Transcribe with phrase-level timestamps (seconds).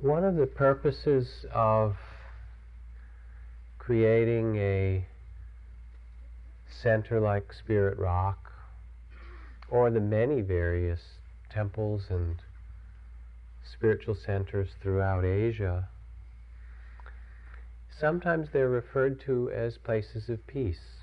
[0.00, 1.96] One of the purposes of
[3.78, 5.06] creating a
[6.68, 8.52] center like Spirit Rock,
[9.70, 11.00] or the many various
[11.48, 12.36] temples and
[13.64, 15.88] spiritual centers throughout Asia,
[17.88, 21.00] sometimes they're referred to as places of peace.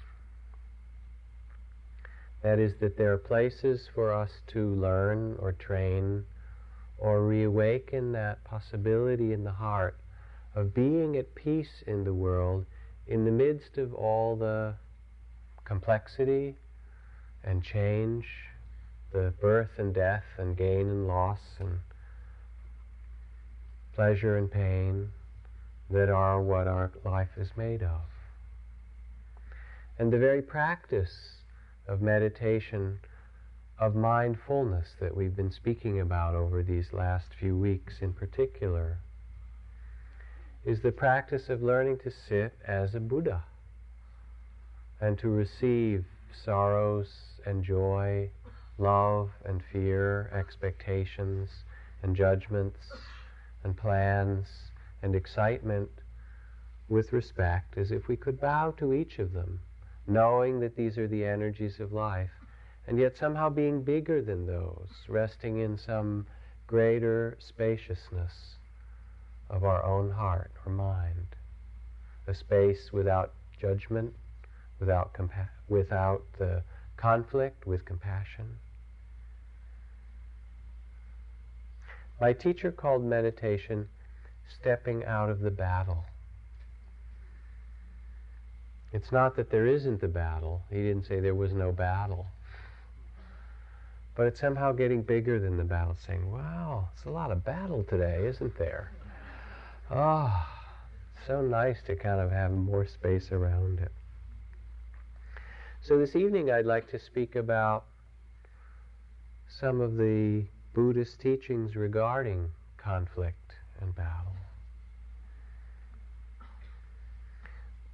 [2.44, 6.26] That is, that there are places for us to learn or train
[6.98, 9.98] or reawaken that possibility in the heart
[10.56, 12.66] of being at peace in the world
[13.08, 14.74] in the midst of all the
[15.66, 16.56] complexity
[17.44, 18.26] and change,
[19.12, 21.80] the birth and death and gain and loss and
[23.94, 25.10] pleasure and pain
[25.90, 28.02] that are what our life is made of.
[30.00, 31.44] And the very practice
[31.88, 33.00] of meditation
[33.80, 39.00] of mindfulness that we've been speaking about over these last few weeks in particular
[40.64, 43.44] is the practice of learning to sit as a Buddha
[45.02, 47.10] and to receive sorrows
[47.46, 48.30] and joy,
[48.78, 51.50] love and fear, expectations
[52.04, 52.80] and judgments
[53.64, 54.48] and plans
[55.02, 55.90] and excitement
[56.88, 59.60] with respect as if we could bow to each of them,
[60.08, 62.43] knowing that these are the energies of life
[62.88, 66.28] and yet somehow being bigger than those, resting in some
[66.68, 68.56] greater spaciousness
[69.50, 71.36] of our own heart or mind.
[72.28, 74.14] A space without judgment,
[74.80, 76.64] without, compa- without the
[76.98, 78.58] conflict, with compassion.
[82.20, 83.90] My teacher called meditation
[84.60, 86.06] stepping out of the battle.
[88.92, 90.62] It's not that there isn't a battle.
[90.70, 92.28] He didn't say there was no battle.
[94.16, 97.84] But it's somehow getting bigger than the battle, saying, wow, it's a lot of battle
[97.84, 98.92] today, isn't there?
[99.90, 103.92] Ah, oh, so nice to kind of have more space around it.
[105.82, 107.86] So this evening I'd like to speak about
[109.48, 114.36] some of the Buddhist teachings regarding conflict and battle.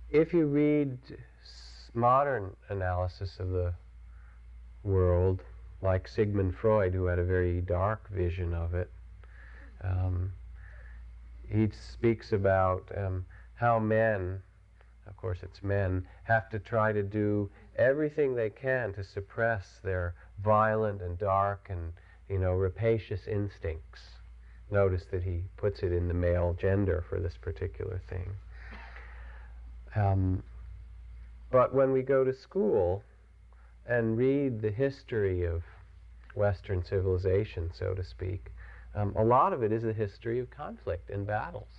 [0.09, 0.97] If you read
[1.93, 3.73] modern analysis of the
[4.83, 5.43] world,
[5.81, 8.89] like Sigmund Freud, who had a very dark vision of it.
[9.83, 10.33] Um,
[11.47, 13.25] he speaks about um,
[13.55, 14.41] how men,
[15.07, 20.13] of course it's men, have to try to do everything they can to suppress their
[20.43, 21.93] violent and dark and
[22.29, 24.01] you know rapacious instincts.
[24.71, 28.31] Notice that he puts it in the male gender for this particular thing.
[29.95, 30.43] Um,
[31.51, 33.03] but when we go to school,
[33.85, 35.63] and read the history of
[36.35, 38.51] Western civilization, so to speak,
[38.95, 41.69] um, a lot of it is the history of conflict and battles.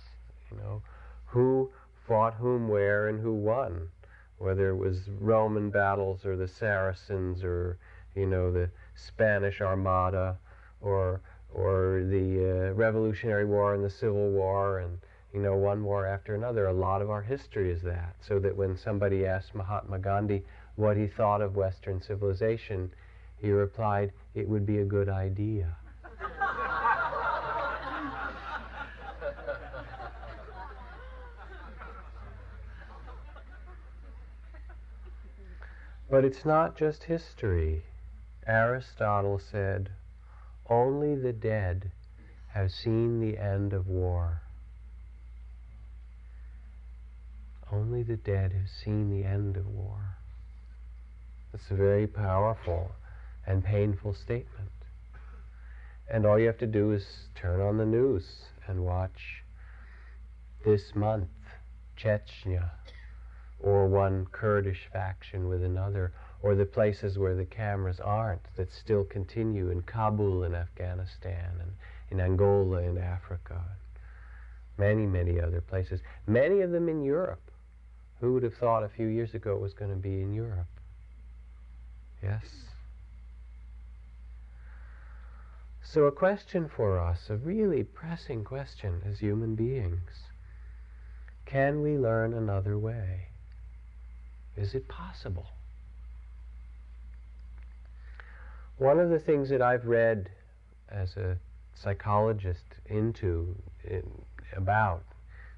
[0.51, 0.81] You know,
[1.25, 1.71] who
[2.07, 3.89] fought whom where and who won,
[4.37, 7.77] whether it was Roman battles or the Saracens or
[8.15, 10.37] you know the Spanish Armada
[10.81, 11.21] or
[11.53, 14.99] or the uh, Revolutionary War and the Civil War and
[15.33, 16.67] you know one war after another.
[16.67, 18.15] A lot of our history is that.
[18.21, 20.43] So that when somebody asks Mahatma Gandhi,
[20.81, 22.91] what he thought of Western civilization,
[23.37, 25.75] he replied, It would be a good idea.
[36.09, 37.83] but it's not just history.
[38.47, 39.91] Aristotle said,
[40.67, 41.91] Only the dead
[42.49, 44.41] have seen the end of war.
[47.71, 50.17] Only the dead have seen the end of war.
[51.53, 52.91] It's a very powerful
[53.45, 54.71] and painful statement.
[56.09, 59.43] And all you have to do is turn on the news and watch
[60.63, 61.29] this month
[61.97, 62.71] Chechnya
[63.59, 69.03] or one Kurdish faction with another or the places where the cameras aren't that still
[69.03, 71.73] continue in Kabul in Afghanistan and
[72.09, 74.07] in Angola in Africa and
[74.77, 75.99] many many other places.
[76.25, 77.51] Many of them in Europe.
[78.21, 80.80] Who would have thought a few years ago it was going to be in Europe
[82.21, 82.45] Yes?
[85.83, 90.23] So, a question for us, a really pressing question as human beings
[91.51, 93.27] can we learn another way?
[94.55, 95.47] Is it possible?
[98.77, 100.29] One of the things that I've read
[100.87, 101.37] as a
[101.73, 104.09] psychologist into, in,
[104.55, 105.03] about,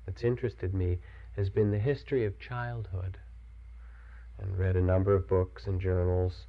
[0.07, 0.97] that's interested me,
[1.35, 3.19] has been the history of childhood
[4.39, 6.47] and read a number of books and journals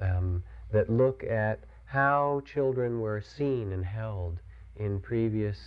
[0.00, 4.38] um, that look at how children were seen and held
[4.76, 5.58] in previous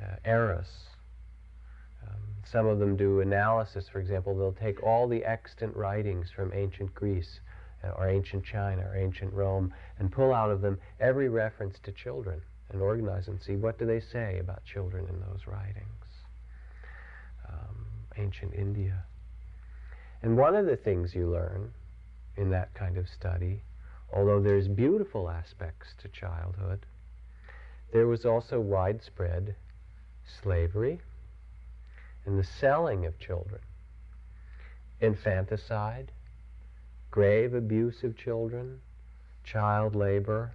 [0.00, 0.68] uh, eras.
[2.06, 6.52] Um, some of them do analysis, for example, they'll take all the extant writings from
[6.52, 7.40] ancient Greece
[7.84, 11.92] uh, or ancient China or ancient Rome and pull out of them every reference to
[11.92, 12.40] children
[12.70, 15.86] and organize and see what do they say about children in those writings.
[17.48, 19.04] Um, ancient India.
[20.22, 21.70] And one of the things you learn
[22.36, 23.62] in that kind of study,
[24.12, 26.86] although there's beautiful aspects to childhood,
[27.92, 29.54] there was also widespread
[30.42, 31.00] slavery
[32.26, 33.60] and the selling of children,
[35.00, 36.10] infanticide,
[37.10, 38.80] grave abuse of children,
[39.44, 40.52] child labor,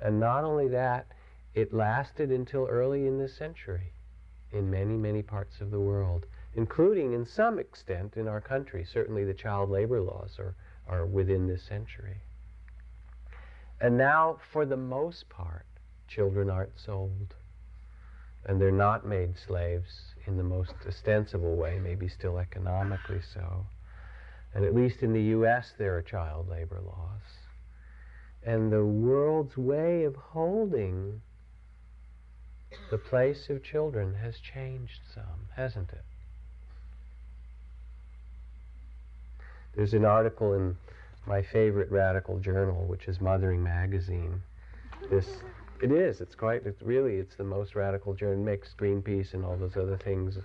[0.00, 1.06] and not only that,
[1.54, 3.92] it lasted until early in this century
[4.52, 8.84] in many, many parts of the world, including in some extent in our country.
[8.84, 10.54] Certainly the child labor laws are,
[10.88, 12.16] are within this century.
[13.80, 15.66] And now, for the most part,
[16.08, 17.34] children aren't sold.
[18.46, 23.66] And they're not made slaves in the most ostensible way, maybe still economically so.
[24.54, 27.22] And at least in the U.S., there are child labor laws.
[28.42, 31.22] And the world's way of holding
[32.90, 36.04] the place of children has changed some, hasn't it?
[39.76, 40.76] There's an article in
[41.26, 44.40] my favorite radical journal, which is Mothering Magazine.
[45.10, 45.28] This,
[45.82, 46.20] it is.
[46.20, 46.64] It's quite.
[46.64, 47.16] It's really.
[47.16, 48.44] It's the most radical journal.
[48.44, 50.38] Makes Greenpeace and all those other things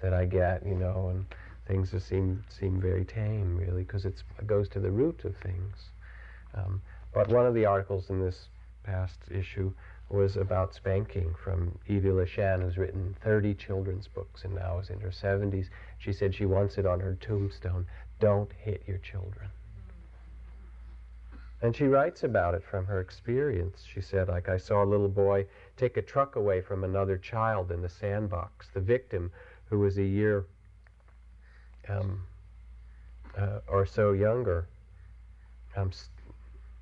[0.00, 1.26] that I get, you know, and
[1.66, 5.90] things that seem seem very tame, really, because it goes to the root of things.
[6.54, 6.80] Um,
[7.12, 8.48] but one of the articles in this
[8.84, 9.72] past issue
[10.08, 15.00] was about spanking from Evie LeShan, who's written 30 children's books and now is in
[15.00, 15.66] her 70s.
[15.98, 17.86] She said she wants it on her tombstone.
[18.20, 19.48] Don't hit your children.
[21.62, 23.84] And she writes about it from her experience.
[23.92, 25.46] She said, like, I saw a little boy
[25.76, 28.68] take a truck away from another child in the sandbox.
[28.74, 29.32] The victim,
[29.70, 30.44] who was a year
[31.88, 32.22] um,
[33.36, 34.66] uh, or so younger,
[35.76, 35.90] um,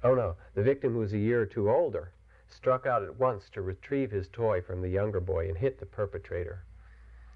[0.02, 2.10] oh no, the victim who was a year or two older,
[2.48, 5.86] struck out at once to retrieve his toy from the younger boy and hit the
[5.86, 6.62] perpetrator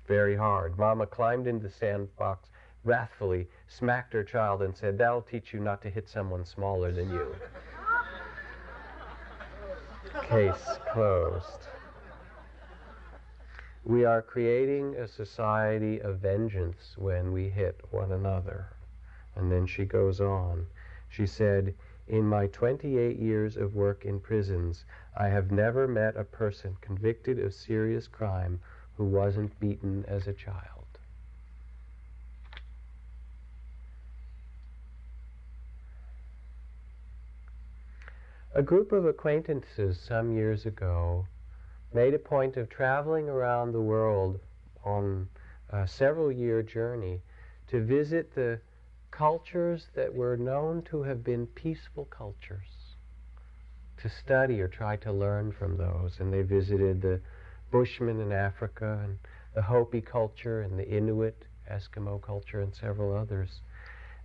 [0.09, 0.79] very hard.
[0.79, 2.49] Mama climbed into the sandbox,
[2.89, 7.11] wrathfully smacked her child and said, That'll teach you not to hit someone smaller than
[7.11, 7.37] you.
[10.23, 11.69] Case closed.
[13.85, 18.69] We are creating a society of vengeance when we hit one another.
[19.37, 20.67] And then she goes on.
[21.11, 21.75] She said,
[22.07, 27.39] In my 28 years of work in prisons, I have never met a person convicted
[27.39, 28.61] of serious crime
[28.97, 30.78] who wasn't beaten as a child.
[38.55, 41.27] A group of acquaintances some years ago
[41.93, 44.41] made a point of traveling around the world
[44.83, 45.29] on
[45.69, 47.21] a several year journey
[47.67, 48.61] to visit the
[49.11, 52.97] cultures that were known to have been peaceful cultures,
[53.99, 56.19] to study or try to learn from those.
[56.19, 57.21] And they visited the
[57.71, 59.19] Bushmen in Africa and
[59.55, 63.61] the Hopi culture and the Inuit Eskimo culture and several others.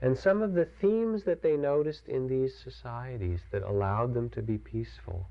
[0.03, 4.41] And some of the themes that they noticed in these societies that allowed them to
[4.41, 5.29] be peaceful.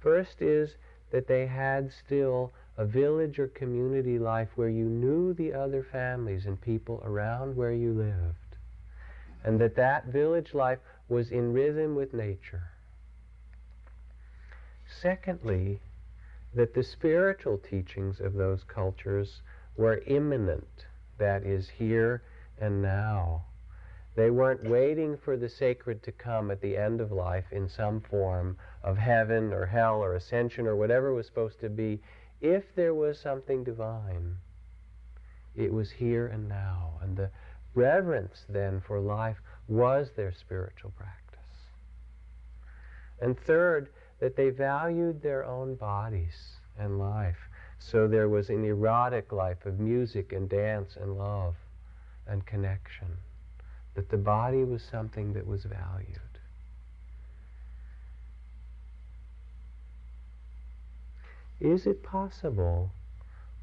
[0.00, 0.76] First is
[1.10, 6.44] that they had still a village or community life where you knew the other families
[6.44, 8.58] and people around where you lived.
[9.42, 12.64] And that that village life was in rhythm with nature.
[14.86, 15.80] Secondly,
[16.52, 19.40] that the spiritual teachings of those cultures
[19.74, 20.84] were immanent,
[21.16, 22.22] that is, here
[22.60, 23.46] and now.
[24.16, 28.00] They weren't waiting for the sacred to come at the end of life in some
[28.00, 32.00] form of heaven or hell or ascension or whatever was supposed to be.
[32.40, 34.36] If there was something divine,
[35.56, 37.00] it was here and now.
[37.02, 37.30] And the
[37.74, 41.40] reverence then for life was their spiritual practice.
[43.20, 43.88] And third,
[44.20, 47.48] that they valued their own bodies and life.
[47.80, 51.56] So there was an erotic life of music and dance and love
[52.28, 53.18] and connection
[53.94, 56.18] that the body was something that was valued.
[61.60, 62.90] Is it possible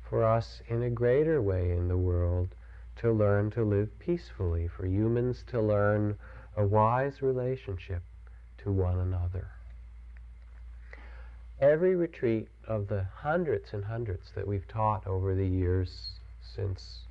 [0.09, 2.55] for us in a greater way in the world
[2.97, 6.17] to learn to live peacefully, for humans to learn
[6.55, 8.01] a wise relationship
[8.59, 9.47] to one another?
[11.59, 17.01] Every retreat of the hundreds and hundreds that we've taught over the years since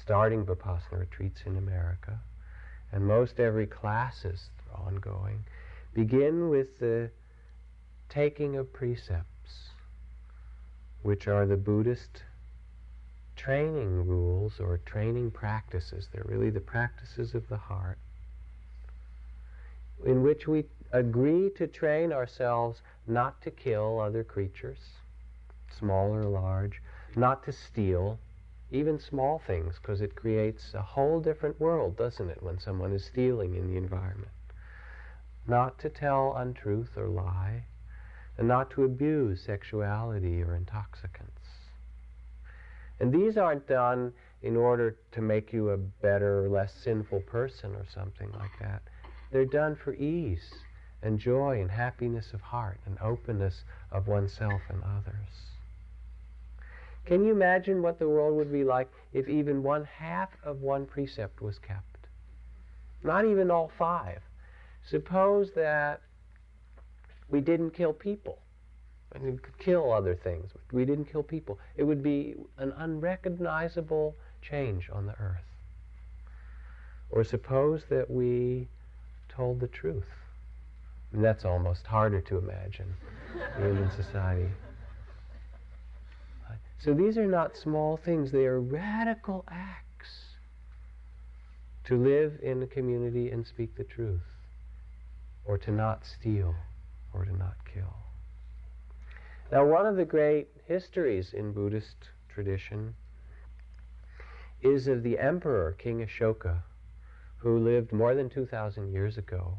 [0.00, 2.18] starting Vipassana retreats in America,
[2.92, 5.44] and most every class is ongoing,
[5.94, 7.10] begin with the
[8.08, 9.70] taking of precepts
[11.02, 12.22] which are the Buddhist
[13.36, 16.08] training rules or training practices.
[16.12, 17.98] They're really the practices of the heart,
[20.04, 24.78] in which we agree to train ourselves not to kill other creatures,
[25.78, 26.80] small or large,
[27.16, 28.18] not to steal,
[28.74, 33.04] even small things, because it creates a whole different world, doesn't it, when someone is
[33.04, 34.32] stealing in the environment.
[35.46, 37.64] Not to tell untruth or lie,
[38.36, 41.40] and not to abuse sexuality or intoxicants.
[42.98, 44.12] And these aren't done
[44.42, 48.82] in order to make you a better, less sinful person or something like that.
[49.30, 50.52] They're done for ease
[51.02, 55.53] and joy and happiness of heart and openness of oneself and others.
[57.04, 60.86] Can you imagine what the world would be like if even one half of one
[60.86, 62.08] precept was kept?
[63.02, 64.20] Not even all five.
[64.88, 66.00] Suppose that
[67.28, 68.38] we didn't kill people.
[69.20, 70.50] We could kill other things.
[70.72, 71.58] We didn't kill people.
[71.76, 75.44] It would be an unrecognizable change on the earth.
[77.10, 78.68] Or suppose that we
[79.28, 80.08] told the truth.
[81.12, 82.92] And that's almost harder to imagine
[83.58, 84.48] in human society.
[86.84, 90.36] So these are not small things, they are radical acts
[91.84, 94.36] to live in a community and speak the truth,
[95.46, 96.54] or to not steal,
[97.14, 97.96] or to not kill.
[99.50, 102.94] Now, one of the great histories in Buddhist tradition
[104.60, 106.64] is of the emperor, King Ashoka,
[107.38, 109.58] who lived more than 2,000 years ago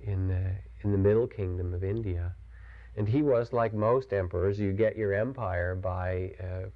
[0.00, 0.52] in the,
[0.82, 2.34] in the Middle Kingdom of India.
[2.96, 6.68] And he was like most emperors, you get your empire by uh,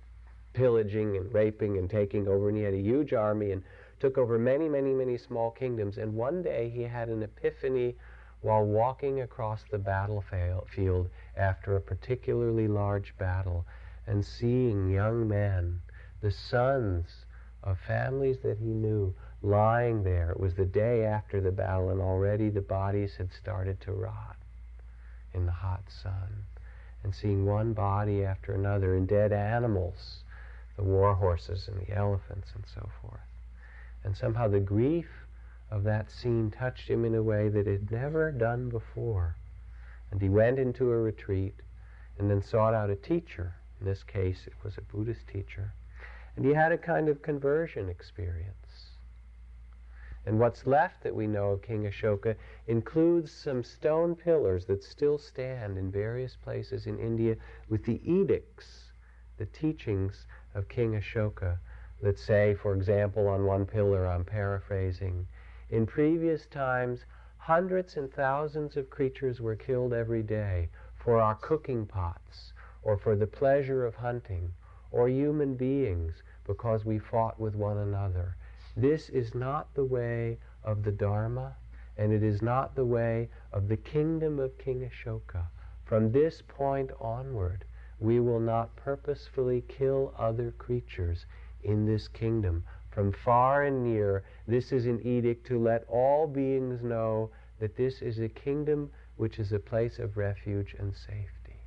[0.53, 2.49] pillaging and raping and taking over.
[2.49, 3.63] And he had a huge army and
[4.01, 5.99] took over many, many, many small kingdoms.
[5.99, 7.97] And one day he had an epiphany
[8.41, 13.65] while walking across the battlefield after a particularly large battle
[14.07, 15.81] and seeing young men,
[16.21, 17.27] the sons
[17.63, 20.31] of families that he knew, lying there.
[20.31, 24.38] It was the day after the battle, and already the bodies had started to rot
[25.39, 26.45] in the hot sun.
[27.03, 30.25] And seeing one body after another, and dead animals,
[30.77, 33.21] the war horses and the elephants and so forth.
[34.05, 35.09] And somehow the grief
[35.71, 39.37] of that scene touched him in a way that it had never done before.
[40.11, 41.55] And he went into a retreat
[42.19, 43.55] and then sought out a teacher.
[43.81, 45.73] In this case, it was a Buddhist teacher.
[46.37, 48.68] And he had a kind of conversion experience.
[50.29, 55.17] And what's left that we know of King Ashoka includes some stone pillars that still
[55.17, 57.35] stand in various places in India
[57.71, 58.93] with the edicts,
[59.39, 61.57] the teachings of King Ashoka
[62.03, 65.27] that say, for example, on one pillar, I'm paraphrasing,
[65.71, 67.07] in previous times,
[67.39, 73.17] hundreds and thousands of creatures were killed every day for our cooking pots, or for
[73.17, 74.53] the pleasure of hunting,
[74.91, 78.37] or human beings because we fought with one another.
[78.81, 81.57] This is not the way of the Dharma,
[81.97, 85.49] and it is not the way of the kingdom of King Ashoka.
[85.85, 87.65] From this point onward,
[87.99, 91.27] we will not purposefully kill other creatures
[91.65, 92.63] in this kingdom.
[92.93, 98.01] From far and near, this is an edict to let all beings know that this
[98.01, 101.65] is a kingdom which is a place of refuge and safety.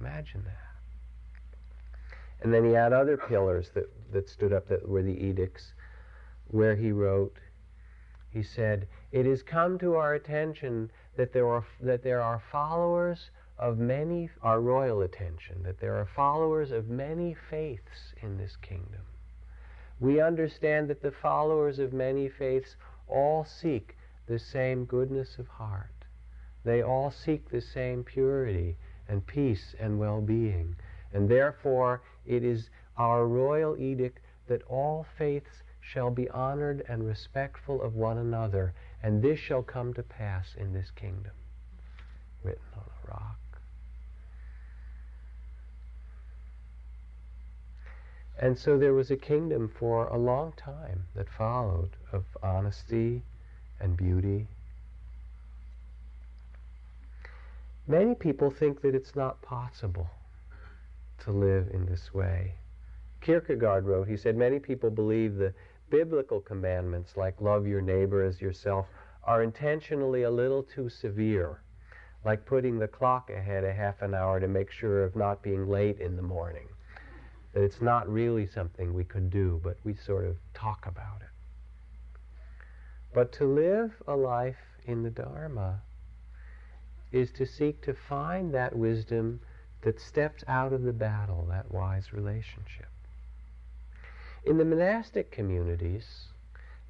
[0.00, 2.16] Imagine that.
[2.40, 5.74] And then he had other pillars that, that stood up that were the edicts
[6.52, 7.38] where he wrote,
[8.30, 13.30] he said, It has come to our attention that there are, that there are followers
[13.58, 19.02] of many, our royal attention, that there are followers of many faiths in this kingdom.
[19.98, 22.76] We understand that the followers of many faiths
[23.06, 26.06] all seek the same goodness of heart.
[26.64, 28.76] They all seek the same purity
[29.08, 30.76] and peace and well being.
[31.12, 37.82] And therefore, it is our royal edict that all faiths shall be honored and respectful
[37.82, 41.32] of one another, and this shall come to pass in this kingdom.
[42.42, 43.36] Written on a rock.
[48.38, 53.22] And so there was a kingdom for a long time that followed of honesty
[53.78, 54.46] and beauty.
[57.86, 60.08] Many people think that it's not possible
[61.24, 62.54] to live in this way.
[63.20, 65.52] Kierkegaard wrote, he said, many people believe the
[65.90, 68.86] biblical commandments, like love your neighbor as yourself,
[69.24, 71.60] are intentionally a little too severe,
[72.24, 75.68] like putting the clock ahead a half an hour to make sure of not being
[75.68, 76.68] late in the morning.
[77.52, 82.20] That it's not really something we could do, but we sort of talk about it.
[83.12, 85.82] But to live a life in the Dharma
[87.10, 89.40] is to seek to find that wisdom
[89.82, 92.86] that steps out of the battle, that wise relationship.
[94.42, 96.28] In the monastic communities,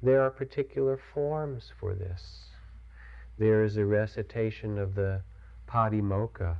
[0.01, 2.49] there are particular forms for this.
[3.37, 5.21] There is a recitation of the
[5.67, 6.57] patimokkha,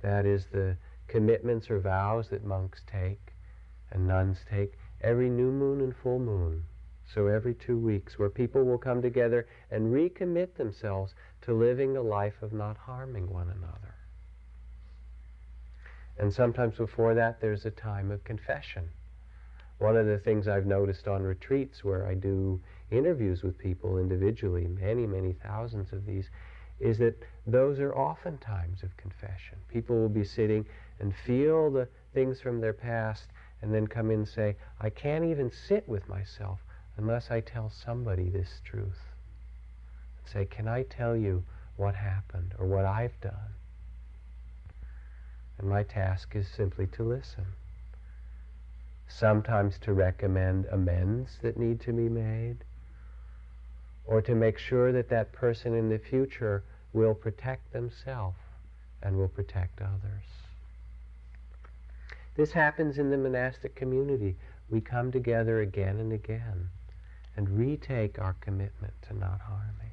[0.00, 0.76] that is the
[1.08, 3.32] commitments or vows that monks take
[3.90, 6.64] and nuns take every new moon and full moon.
[7.04, 12.02] So every two weeks, where people will come together and recommit themselves to living a
[12.02, 13.94] life of not harming one another.
[16.18, 18.90] And sometimes before that, there's a time of confession.
[19.78, 24.66] One of the things I've noticed on retreats where I do interviews with people individually,
[24.66, 26.30] many, many thousands of these,
[26.80, 27.14] is that
[27.46, 29.58] those are often times of confession.
[29.68, 30.66] People will be sitting
[31.00, 33.28] and feel the things from their past
[33.62, 36.60] and then come in and say, I can't even sit with myself
[36.96, 39.00] unless I tell somebody this truth.
[40.18, 41.44] And say, can I tell you
[41.76, 43.54] what happened or what I've done?
[45.58, 47.46] And my task is simply to listen.
[49.08, 52.58] Sometimes to recommend amends that need to be made,
[54.06, 56.62] or to make sure that that person in the future
[56.92, 58.38] will protect themselves
[59.02, 60.24] and will protect others.
[62.36, 64.36] This happens in the monastic community.
[64.70, 66.70] We come together again and again
[67.36, 69.92] and retake our commitment to not harming.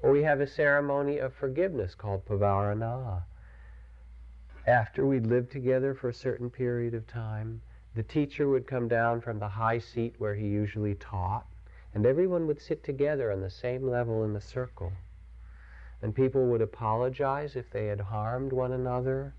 [0.00, 3.22] Or we have a ceremony of forgiveness called pavarana.
[4.66, 7.60] After we'd lived together for a certain period of time,
[7.94, 11.46] the teacher would come down from the high seat where he usually taught,
[11.94, 14.92] and everyone would sit together on the same level in the circle.
[16.02, 19.32] And people would apologize if they had harmed one another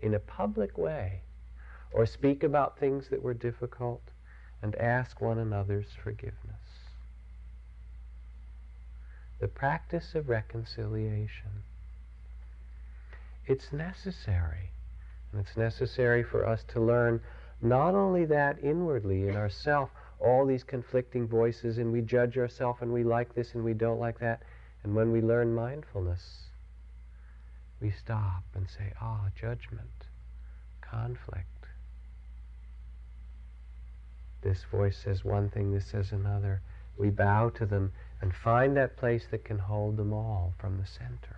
[0.00, 1.22] in a public way,
[1.92, 4.02] or speak about things that were difficult,
[4.62, 6.34] and ask one another's forgiveness.
[9.40, 11.64] The practice of reconciliation.
[13.46, 14.70] It's necessary.
[15.32, 17.20] And it's necessary for us to learn
[17.62, 22.92] not only that inwardly in ourself, all these conflicting voices, and we judge ourselves and
[22.92, 24.42] we like this and we don't like that.
[24.82, 26.44] And when we learn mindfulness,
[27.80, 29.88] we stop and say, ah, judgment,
[30.80, 31.46] conflict.
[34.42, 36.62] This voice says one thing, this says another.
[36.96, 40.86] We bow to them and find that place that can hold them all from the
[40.86, 41.36] center.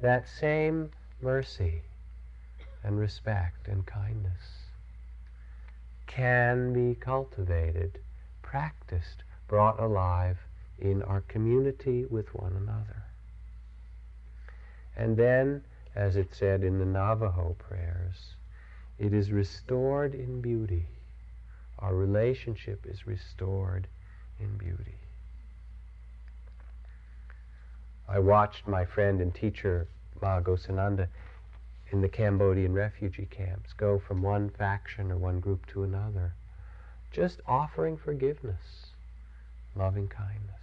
[0.00, 1.82] That same mercy
[2.82, 4.68] and respect and kindness
[6.06, 7.98] can be cultivated,
[8.42, 10.38] practiced, brought alive
[10.78, 13.04] in our community with one another.
[14.96, 15.62] And then,
[15.94, 18.34] as it said in the Navajo prayers,
[18.98, 20.86] it is restored in beauty.
[21.78, 23.86] Our relationship is restored
[24.40, 24.98] in beauty.
[28.08, 29.86] I watched my friend and teacher,
[30.20, 31.08] Maha Ghosananda,
[31.90, 36.34] in the Cambodian refugee camps go from one faction or one group to another,
[37.10, 38.92] just offering forgiveness,
[39.74, 40.54] loving kindness.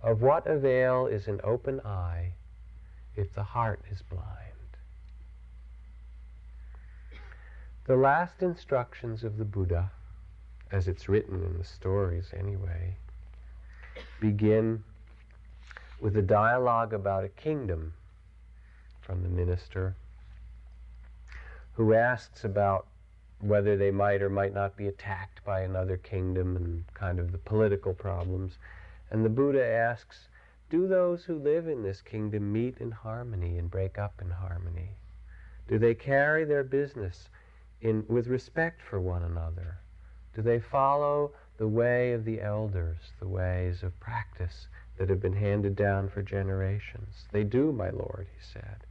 [0.00, 2.34] Of what avail is an open eye
[3.16, 4.52] if the heart is blind?
[7.86, 9.90] The last instructions of the Buddha,
[10.70, 12.96] as it's written in the stories anyway,
[14.20, 14.84] begin
[16.00, 17.92] with a dialogue about a kingdom
[19.04, 19.94] from the minister
[21.74, 22.86] who asks about
[23.40, 27.38] whether they might or might not be attacked by another kingdom and kind of the
[27.38, 28.58] political problems.
[29.10, 30.28] And the Buddha asks,
[30.70, 34.90] do those who live in this kingdom meet in harmony and break up in harmony?
[35.68, 37.28] Do they carry their business
[37.80, 39.78] in, with respect for one another?
[40.34, 45.36] Do they follow the way of the elders, the ways of practice that have been
[45.36, 47.26] handed down for generations?
[47.30, 48.84] They do, my Lord, he said.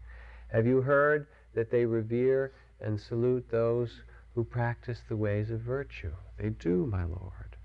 [0.53, 4.03] Have you heard that they revere and salute those
[4.35, 6.11] who practice the ways of virtue?
[6.37, 7.57] They do, my Lord.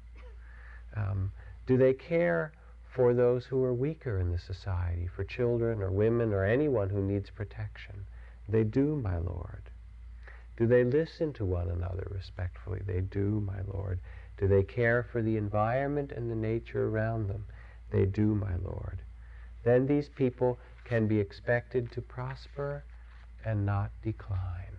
[0.97, 1.31] Um,
[1.67, 2.53] do they care
[2.91, 7.03] for those who are weaker in the society, for children or women or anyone who
[7.03, 8.07] needs protection?
[8.49, 9.65] They do, my Lord.
[10.57, 12.81] Do they listen to one another respectfully?
[12.87, 14.01] They do, my Lord.
[14.39, 17.45] Do they care for the environment and the nature around them?
[17.91, 19.03] They do, my Lord.
[19.63, 22.83] Then these people can be expected to prosper
[23.45, 24.77] and not decline.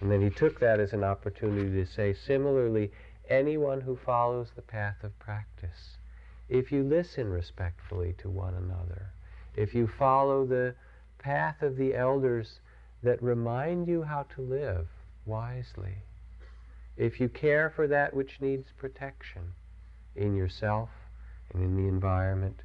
[0.00, 2.90] And then he took that as an opportunity to say, similarly,
[3.28, 5.98] anyone who follows the path of practice,
[6.48, 9.12] if you listen respectfully to one another,
[9.56, 10.74] if you follow the
[11.18, 12.60] path of the elders
[13.02, 14.88] that remind you how to live
[15.26, 15.94] wisely.
[16.96, 19.54] If you care for that which needs protection
[20.14, 20.90] in yourself
[21.52, 22.62] and in the environment,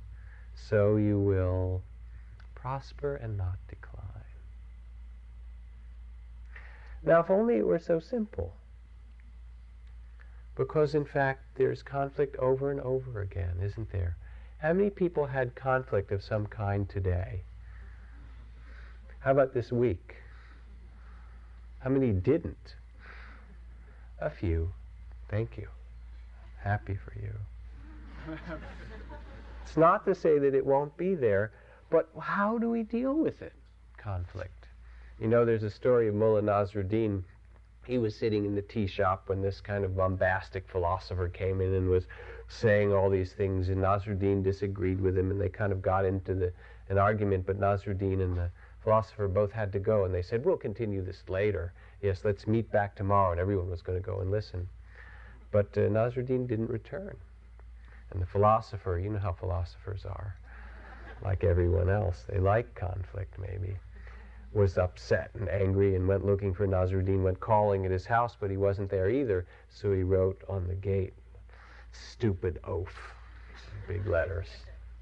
[0.55, 1.81] so you will
[2.61, 4.05] prosper and not decline.
[7.03, 8.53] Now, if only it were so simple.
[10.55, 14.17] Because, in fact, there's conflict over and over again, isn't there?
[14.57, 17.43] How many people had conflict of some kind today?
[19.19, 20.17] How about this week?
[21.79, 22.75] How many didn't?
[24.19, 24.73] A few.
[25.29, 25.69] Thank you.
[26.61, 27.33] Happy for you.
[29.63, 31.53] it's not to say that it won't be there,
[31.89, 33.53] but how do we deal with it?
[33.97, 34.67] Conflict.
[35.19, 37.23] You know, there's a story of Mullah Nasruddin.
[37.85, 41.73] He was sitting in the tea shop when this kind of bombastic philosopher came in
[41.73, 42.05] and was
[42.47, 46.33] saying all these things, and Nasruddin disagreed with him, and they kind of got into
[46.33, 46.53] the,
[46.89, 48.49] an argument, but Nasruddin and the
[48.83, 51.73] philosopher both had to go, and they said, We'll continue this later.
[52.01, 54.67] Yes, let's meet back tomorrow, and everyone was going to go and listen.
[55.51, 57.17] But uh, Nasruddin didn't return.
[58.11, 60.35] And the philosopher, you know how philosophers are,
[61.23, 63.75] like everyone else, they like conflict maybe
[64.53, 68.49] was upset and angry and went looking for Nasruddin, went calling at his house, but
[68.49, 69.45] he wasn't there either.
[69.69, 71.13] So he wrote on the gate,
[71.91, 72.91] stupid oaf,
[73.87, 74.47] big letters.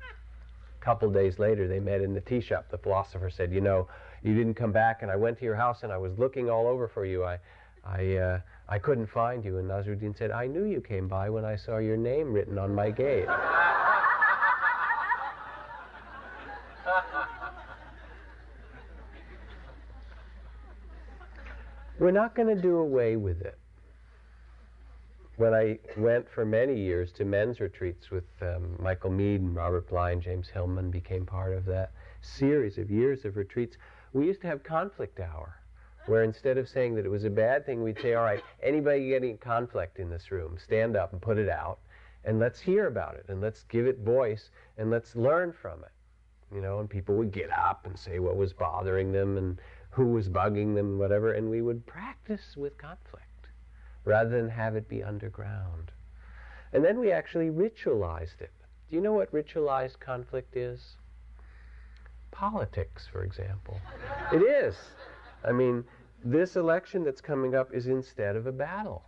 [0.01, 2.67] A couple days later, they met in the tea shop.
[2.69, 3.87] The philosopher said, You know,
[4.21, 6.67] you didn't come back, and I went to your house and I was looking all
[6.67, 7.23] over for you.
[7.23, 7.39] I,
[7.85, 9.59] I, uh, I couldn't find you.
[9.59, 12.75] And Nasruddin said, I knew you came by when I saw your name written on
[12.75, 13.27] my gate.
[22.07, 23.59] We're not going to do away with it.
[25.35, 29.89] When I went for many years to men's retreats with um, Michael Meade and Robert
[29.89, 31.91] Bly and James Hillman became part of that
[32.21, 33.75] series of years of retreats,
[34.13, 35.59] we used to have conflict hour
[36.05, 39.09] where instead of saying that it was a bad thing, we'd say, all right, anybody
[39.09, 41.79] getting conflict in this room, stand up and put it out,
[42.23, 45.91] and let's hear about it, and let's give it voice, and let's learn from it.
[46.55, 49.59] You know, and people would get up and say what was bothering them, and
[49.97, 53.47] who was bugging them, whatever, and we would practice with conflict
[54.05, 55.91] rather than have it be underground.
[56.71, 58.51] And then we actually ritualized it.
[58.87, 60.97] Do you know what ritualized conflict is?
[62.29, 63.81] Politics, for example.
[64.31, 64.75] it is.
[65.43, 65.83] I mean,
[66.23, 69.01] this election that's coming up is instead of a battle.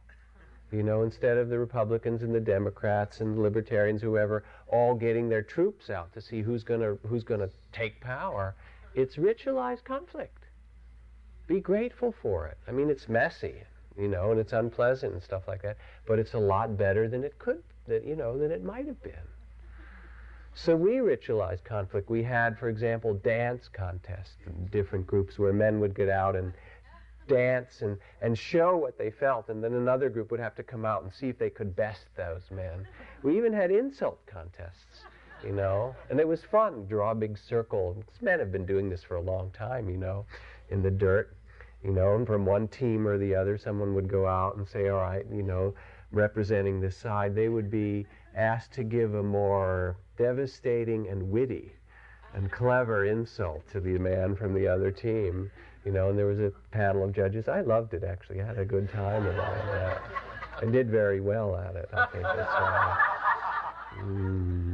[0.71, 5.29] You know, instead of the Republicans and the Democrats and the Libertarians, whoever, all getting
[5.29, 8.55] their troops out to see who's to who's to take power,
[8.95, 10.38] it's ritualized conflict
[11.49, 12.57] be grateful for it.
[12.67, 13.55] I mean, it's messy,
[13.97, 17.23] you know, and it's unpleasant and stuff like that, but it's a lot better than
[17.23, 19.27] it could, that you know, than it might have been.
[20.53, 22.07] So we ritualized conflict.
[22.09, 24.35] We had, for example, dance contests,
[24.71, 26.53] different groups where men would get out and
[27.27, 30.85] dance and, and show what they felt, and then another group would have to come
[30.85, 32.87] out and see if they could best those men.
[33.23, 35.05] We even had insult contests,
[35.43, 36.85] you know, and it was fun.
[36.87, 38.03] Draw a big circle.
[38.21, 40.25] Men have been doing this for a long time, you know,
[40.69, 41.35] in the dirt
[41.83, 44.89] you know, and from one team or the other, someone would go out and say,
[44.89, 45.73] all right, you know,
[46.11, 51.71] representing this side, they would be asked to give a more devastating and witty
[52.33, 55.49] and clever insult to the man from the other team,
[55.85, 57.47] you know, and there was a panel of judges.
[57.47, 58.41] I loved it, actually.
[58.41, 60.01] I had a good time all that.
[60.61, 62.23] I did very well at it, I think.
[62.23, 62.51] That's.
[63.99, 64.68] Mm.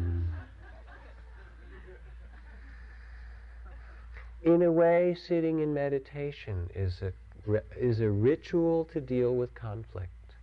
[4.45, 7.11] In a way, sitting in meditation is a,
[7.75, 10.35] is a ritual to deal with conflict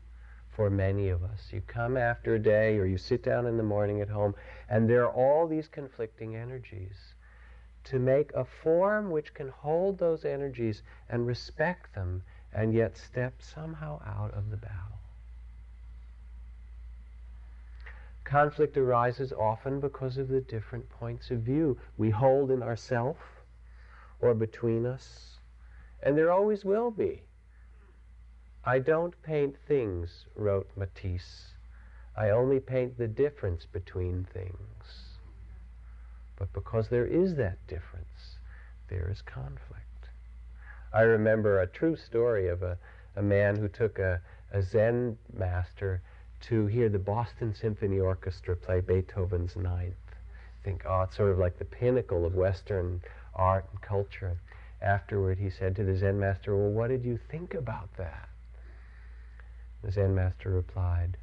[0.50, 1.52] for many of us.
[1.52, 4.34] You come after a day or you sit down in the morning at home,
[4.68, 7.14] and there are all these conflicting energies.
[7.84, 13.34] To make a form which can hold those energies and respect them and yet step
[13.40, 14.98] somehow out of the battle.
[18.24, 23.41] Conflict arises often because of the different points of view we hold in ourself
[24.22, 25.38] or between us,
[26.02, 27.22] and there always will be.
[28.64, 31.48] I don't paint things, wrote Matisse.
[32.16, 35.18] I only paint the difference between things.
[36.36, 38.38] But because there is that difference,
[38.88, 40.08] there is conflict.
[40.92, 42.78] I remember a true story of a,
[43.16, 44.20] a man who took a,
[44.52, 46.00] a Zen master
[46.42, 49.94] to hear the Boston Symphony Orchestra play Beethoven's Ninth.
[50.62, 53.00] Think, oh, it's sort of like the pinnacle of Western
[53.34, 54.38] art and culture.
[54.80, 58.28] Afterward, he said to the Zen master, Well, what did you think about that?
[59.82, 61.16] The Zen master replied,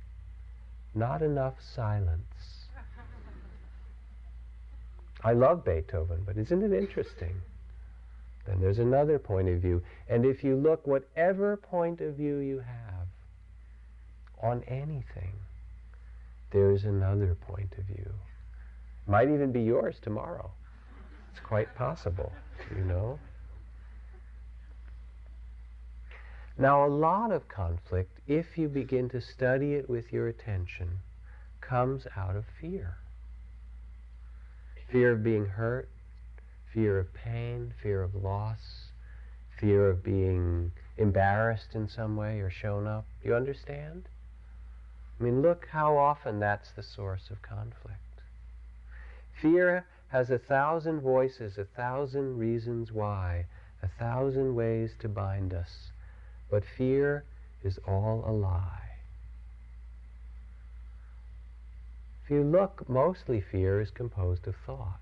[0.95, 2.65] Not enough silence.
[5.24, 7.41] I love Beethoven, but isn't it interesting?
[8.45, 9.84] Then there's another point of view.
[10.08, 13.08] And if you look, whatever point of view you have
[14.41, 15.34] on anything,
[16.52, 18.12] there is another point of view.
[19.08, 20.52] Might even be yours tomorrow.
[21.39, 22.34] It's quite possible,
[22.75, 23.17] you know.
[26.58, 30.99] Now, a lot of conflict, if you begin to study it with your attention,
[31.62, 32.97] comes out of fear.
[34.91, 35.88] Fear of being hurt,
[36.73, 38.89] fear of pain, fear of loss,
[39.58, 43.06] fear of being embarrassed in some way or shown up.
[43.23, 44.10] You understand?
[45.19, 48.23] I mean, look how often that's the source of conflict.
[49.41, 53.45] Fear has a thousand voices, a thousand reasons why,
[53.82, 55.91] a thousand ways to bind us.
[56.50, 57.24] But fear
[57.63, 58.89] is all a lie.
[62.24, 65.00] If you look, mostly fear is composed of thought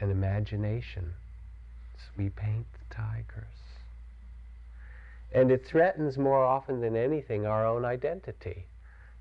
[0.00, 1.12] and imagination.
[1.96, 3.44] So we paint the tigers.
[5.32, 8.66] And it threatens more often than anything our own identity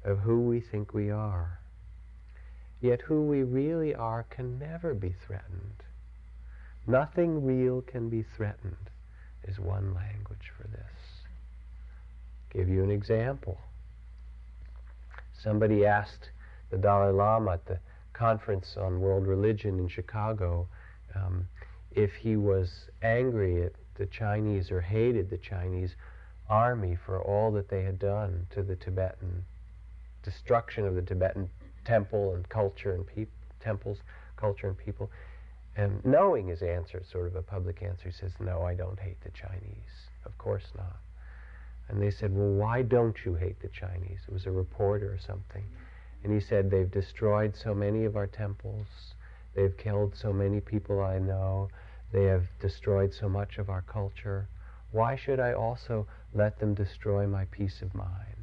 [0.04, 1.60] of who we think we are.
[2.86, 5.82] Yet who we really are can never be threatened.
[6.86, 8.92] Nothing real can be threatened
[9.44, 11.24] is one language for this.
[12.54, 13.58] Give you an example.
[15.34, 16.30] Somebody asked
[16.70, 17.80] the Dalai Lama at the
[18.14, 20.68] conference on world religion in Chicago
[21.16, 21.48] um,
[21.92, 25.96] if he was angry at the Chinese or hated the Chinese
[26.48, 29.44] army for all that they had done to the Tibetan
[30.22, 31.50] destruction of the Tibetan
[31.86, 34.00] temple and culture and peop- temples,
[34.36, 35.10] culture and people.
[35.78, 39.22] And knowing his answer, sort of a public answer, he says, No, I don't hate
[39.22, 40.10] the Chinese.
[40.26, 40.98] Of course not.
[41.90, 44.20] And they said, Well, why don't you hate the Chinese?
[44.28, 45.64] It was a reporter or something.
[46.24, 48.88] And he said, They've destroyed so many of our temples.
[49.54, 51.70] They've killed so many people I know.
[52.12, 54.48] They have destroyed so much of our culture.
[54.92, 58.35] Why should I also let them destroy my peace of mind?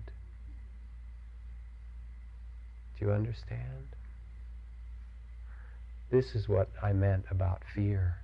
[3.03, 3.97] You understand?
[6.13, 8.19] This is what I meant about fear.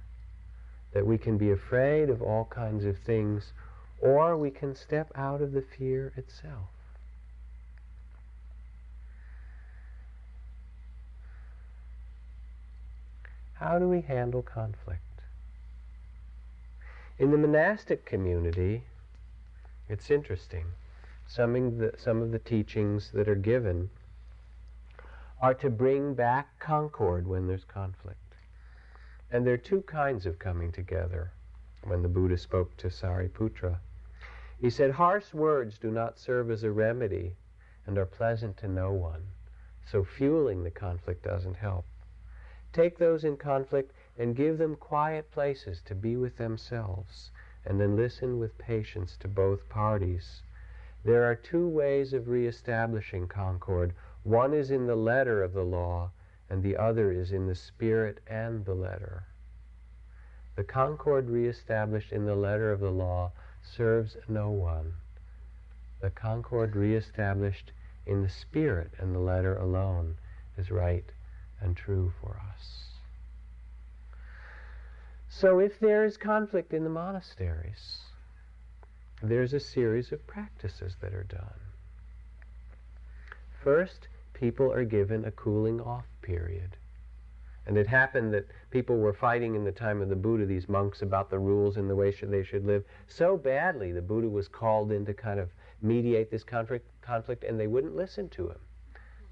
[0.92, 3.52] That we can be afraid of all kinds of things,
[4.00, 6.68] or we can step out of the fear itself.
[13.54, 15.02] How do we handle conflict?
[17.18, 18.84] In the monastic community,
[19.88, 20.66] it's interesting.
[21.26, 23.90] Some of the, some of the teachings that are given
[25.40, 28.34] are to bring back concord when there's conflict.
[29.30, 31.32] And there are two kinds of coming together
[31.84, 33.78] when the Buddha spoke to Sariputra.
[34.60, 37.36] He said, Harsh words do not serve as a remedy
[37.86, 39.28] and are pleasant to no one,
[39.86, 41.84] so fueling the conflict doesn't help.
[42.72, 47.30] Take those in conflict and give them quiet places to be with themselves,
[47.64, 50.42] and then listen with patience to both parties.
[51.04, 53.94] There are two ways of reestablishing concord.
[54.24, 56.10] One is in the letter of the law,
[56.50, 59.24] and the other is in the spirit and the letter.
[60.56, 64.94] The concord reestablished in the letter of the law serves no one.
[66.00, 67.72] The concord reestablished
[68.06, 70.16] in the spirit and the letter alone
[70.56, 71.04] is right
[71.60, 72.86] and true for us.
[75.28, 78.00] So if there is conflict in the monasteries,
[79.22, 81.67] there's a series of practices that are done.
[83.68, 86.78] First, people are given a cooling off period.
[87.66, 91.02] And it happened that people were fighting in the time of the Buddha, these monks,
[91.02, 93.92] about the rules and the way should, they should live so badly.
[93.92, 95.50] The Buddha was called in to kind of
[95.82, 98.58] mediate this conflict, conflict, and they wouldn't listen to him.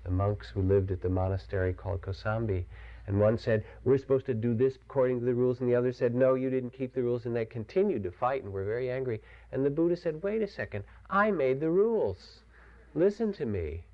[0.05, 2.67] The monks who lived at the monastery called Kosambi.
[3.07, 5.95] And one said, We're supposed to do this according to the rules, and the other
[5.95, 8.91] said, No, you didn't keep the rules, and they continued to fight and were very
[8.91, 9.23] angry.
[9.51, 12.43] And the Buddha said, Wait a second, I made the rules.
[12.95, 13.86] Listen to me.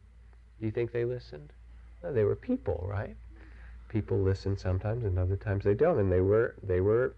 [0.62, 1.52] Do you think they listened?
[2.04, 3.16] No, they were people, right?
[3.88, 5.98] People listen sometimes and other times they don't.
[5.98, 7.16] And they were they were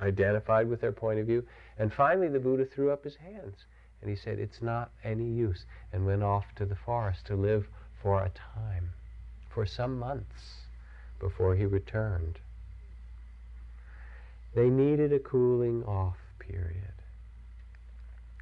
[0.00, 1.44] identified with their point of view.
[1.78, 3.66] And finally the Buddha threw up his hands
[4.00, 7.68] and he said, It's not any use and went off to the forest to live
[8.02, 8.88] for a time,
[9.50, 10.62] for some months
[11.20, 12.38] before he returned.
[14.54, 16.94] They needed a cooling off period.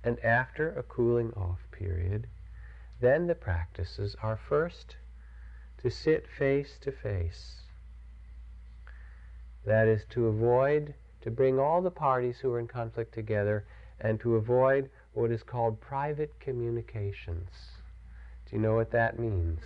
[0.04, 2.28] And after a cooling off period,
[3.00, 4.96] then the practices are first
[5.78, 7.62] to sit face to face.
[9.64, 13.64] That is to avoid, to bring all the parties who are in conflict together
[14.00, 17.50] and to avoid what is called private communications.
[18.48, 19.60] Do you know what that means?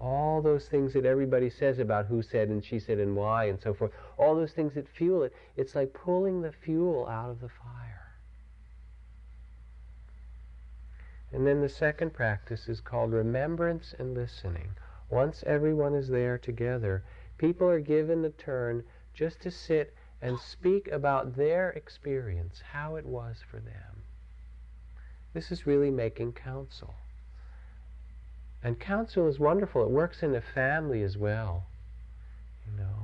[0.00, 3.60] All those things that everybody says about who said and she said and why and
[3.60, 7.40] so forth, all those things that fuel it, it's like pulling the fuel out of
[7.40, 7.87] the fire.
[11.32, 14.70] And then the second practice is called remembrance and listening.
[15.10, 17.02] once everyone is there together,
[17.38, 23.06] people are given the turn just to sit and speak about their experience, how it
[23.06, 24.02] was for them.
[25.32, 26.94] This is really making counsel.
[28.62, 29.82] And counsel is wonderful.
[29.84, 31.66] It works in a family as well.
[32.66, 32.97] You know,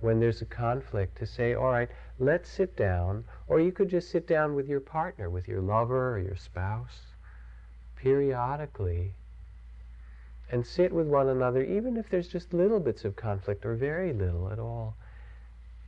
[0.00, 4.10] when there's a conflict, to say, all right, let's sit down, or you could just
[4.10, 7.00] sit down with your partner, with your lover or your spouse,
[7.96, 9.12] periodically,
[10.50, 14.12] and sit with one another, even if there's just little bits of conflict or very
[14.12, 14.96] little at all,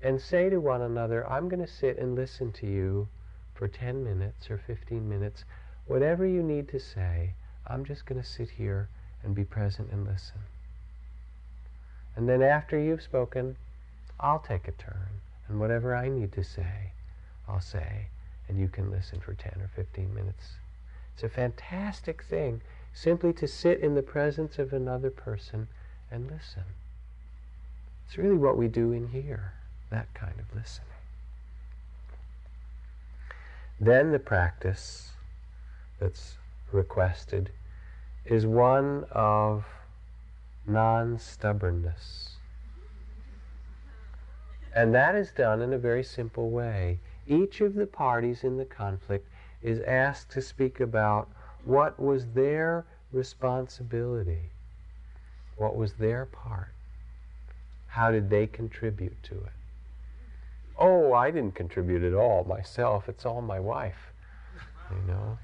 [0.02, 3.08] and say to one another, I'm going to sit and listen to you
[3.54, 5.44] for 10 minutes or 15 minutes,
[5.86, 7.34] whatever you need to say,
[7.66, 8.88] I'm just going to sit here
[9.22, 10.40] and be present and listen.
[12.16, 13.56] And then after you've spoken,
[14.22, 15.20] I'll take a turn.
[15.48, 16.92] And whatever I need to say,
[17.48, 18.06] I'll say.
[18.48, 20.52] And you can listen for 10 or 15 minutes.
[21.14, 22.62] It's a fantastic thing
[22.94, 25.68] simply to sit in the presence of another person
[26.10, 26.64] and listen.
[28.06, 29.54] It's really what we do in here,
[29.90, 30.88] that kind of listening.
[33.80, 35.10] Then the practice
[35.98, 36.36] that's
[36.70, 37.50] requested
[38.24, 39.64] is one of
[40.66, 42.31] non stubbornness.
[44.74, 46.98] And that is done in a very simple way.
[47.26, 49.28] Each of the parties in the conflict
[49.62, 51.28] is asked to speak about
[51.64, 54.50] what was their responsibility,
[55.56, 56.70] what was their part,
[57.88, 59.52] how did they contribute to it.
[60.78, 64.12] Oh, I didn't contribute at all myself, it's all my wife,
[64.90, 65.38] you know.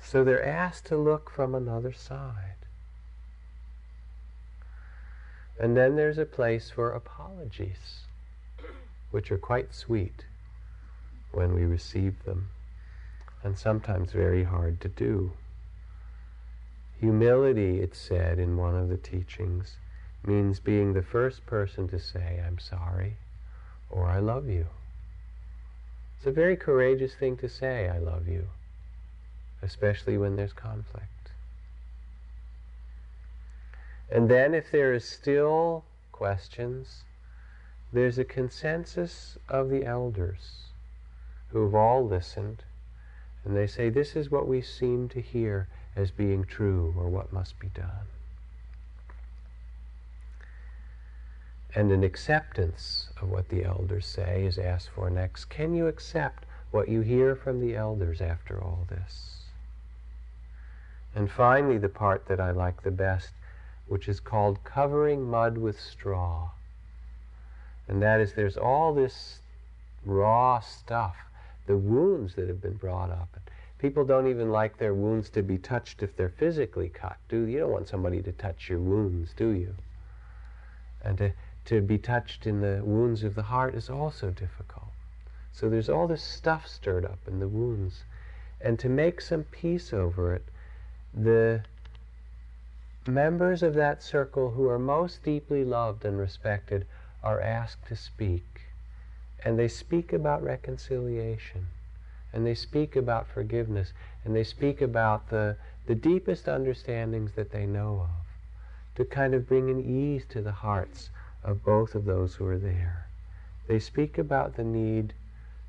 [0.00, 2.61] So they're asked to look from another side.
[5.58, 8.06] And then there's a place for apologies,
[9.10, 10.24] which are quite sweet
[11.30, 12.48] when we receive them,
[13.42, 15.32] and sometimes very hard to do.
[17.00, 19.76] Humility, it's said in one of the teachings,
[20.24, 23.16] means being the first person to say, I'm sorry,
[23.90, 24.66] or I love you.
[26.16, 28.48] It's a very courageous thing to say, I love you
[29.62, 31.21] especially when there's conflict.
[34.12, 37.04] And then, if there is still questions,
[37.94, 40.66] there's a consensus of the elders
[41.48, 42.62] who have all listened,
[43.42, 47.32] and they say, This is what we seem to hear as being true, or what
[47.32, 48.06] must be done.
[51.74, 55.46] And an acceptance of what the elders say is asked for next.
[55.46, 59.44] Can you accept what you hear from the elders after all this?
[61.14, 63.32] And finally, the part that I like the best,
[63.86, 66.50] which is called covering mud with straw.
[67.88, 69.40] And that is, there's all this
[70.04, 71.16] raw stuff,
[71.66, 73.38] the wounds that have been brought up.
[73.78, 77.58] People don't even like their wounds to be touched if they're physically cut, do you?
[77.58, 79.74] Don't want somebody to touch your wounds, do you?
[81.04, 81.32] And to,
[81.64, 84.86] to be touched in the wounds of the heart is also difficult.
[85.52, 88.04] So there's all this stuff stirred up in the wounds.
[88.60, 90.44] And to make some peace over it,
[91.12, 91.64] the
[93.06, 96.86] members of that circle who are most deeply loved and respected
[97.22, 98.62] are asked to speak.
[99.44, 101.66] And they speak about reconciliation.
[102.32, 103.92] And they speak about forgiveness.
[104.24, 108.96] And they speak about the, the deepest understandings that they know of.
[108.96, 111.10] To kind of bring an ease to the hearts
[111.42, 113.06] of both of those who are there.
[113.66, 115.14] They speak about the need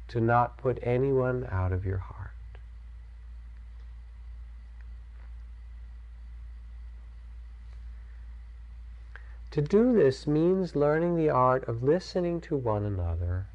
[0.09, 2.22] to not put anyone out of your heart.
[9.53, 13.45] To do this means learning the art of listening to one another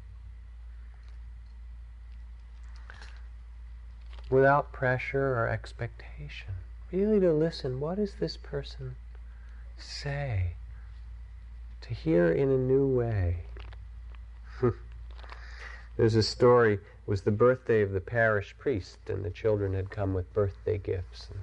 [4.29, 6.53] without pressure or expectation.
[6.93, 8.95] Really to listen, what does this person
[9.77, 10.53] say?
[11.81, 13.41] To hear in a new way.
[15.97, 19.89] There's a story, it was the birthday of the parish priest, and the children had
[19.89, 21.41] come with birthday gifts and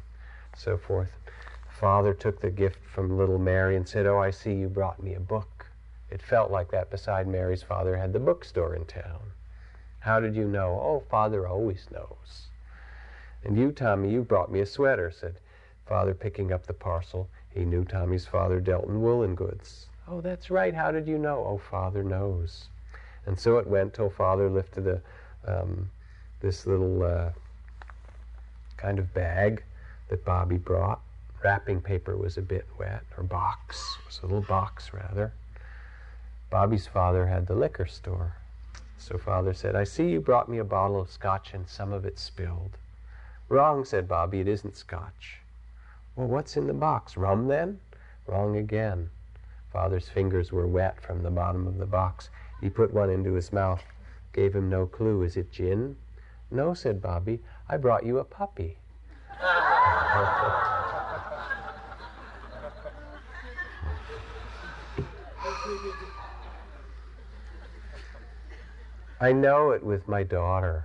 [0.56, 1.12] so forth
[1.80, 5.14] father took the gift from little Mary and said, Oh, I see you brought me
[5.14, 5.66] a book.
[6.10, 9.32] It felt like that beside Mary's father had the bookstore in town.
[10.00, 10.80] How did you know?
[10.82, 12.48] Oh, father always knows.
[13.44, 15.36] And you, Tommy, you brought me a sweater, said
[15.86, 17.28] father, picking up the parcel.
[17.50, 19.86] He knew Tommy's father dealt in woolen goods.
[20.08, 20.74] Oh, that's right.
[20.74, 21.44] How did you know?
[21.46, 22.68] Oh, father knows.
[23.26, 25.02] And so it went till father lifted a,
[25.46, 25.90] um,
[26.40, 27.30] this little uh,
[28.76, 29.62] kind of bag
[30.08, 31.00] that Bobby brought
[31.42, 35.32] wrapping paper was a bit wet, or box, it was a little box rather.
[36.50, 38.36] Bobby's father had the liquor store.
[38.98, 42.04] So father said, I see you brought me a bottle of scotch and some of
[42.04, 42.78] it spilled.
[43.48, 45.40] Wrong, said Bobby, it isn't scotch.
[46.16, 47.16] Well, what's in the box?
[47.16, 47.78] Rum then?
[48.26, 49.10] Wrong again.
[49.72, 52.30] Father's fingers were wet from the bottom of the box.
[52.60, 53.84] He put one into his mouth,
[54.32, 55.22] gave him no clue.
[55.22, 55.96] Is it gin?
[56.50, 57.40] No, said Bobby.
[57.68, 58.78] I brought you a puppy.
[69.18, 70.84] I know it with my daughter.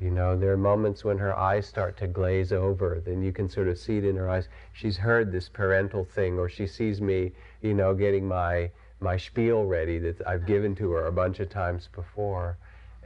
[0.00, 3.50] You know, there are moments when her eyes start to glaze over, then you can
[3.50, 4.48] sort of see it in her eyes.
[4.72, 8.70] She's heard this parental thing, or she sees me, you know, getting my,
[9.00, 12.56] my spiel ready that I've given to her a bunch of times before.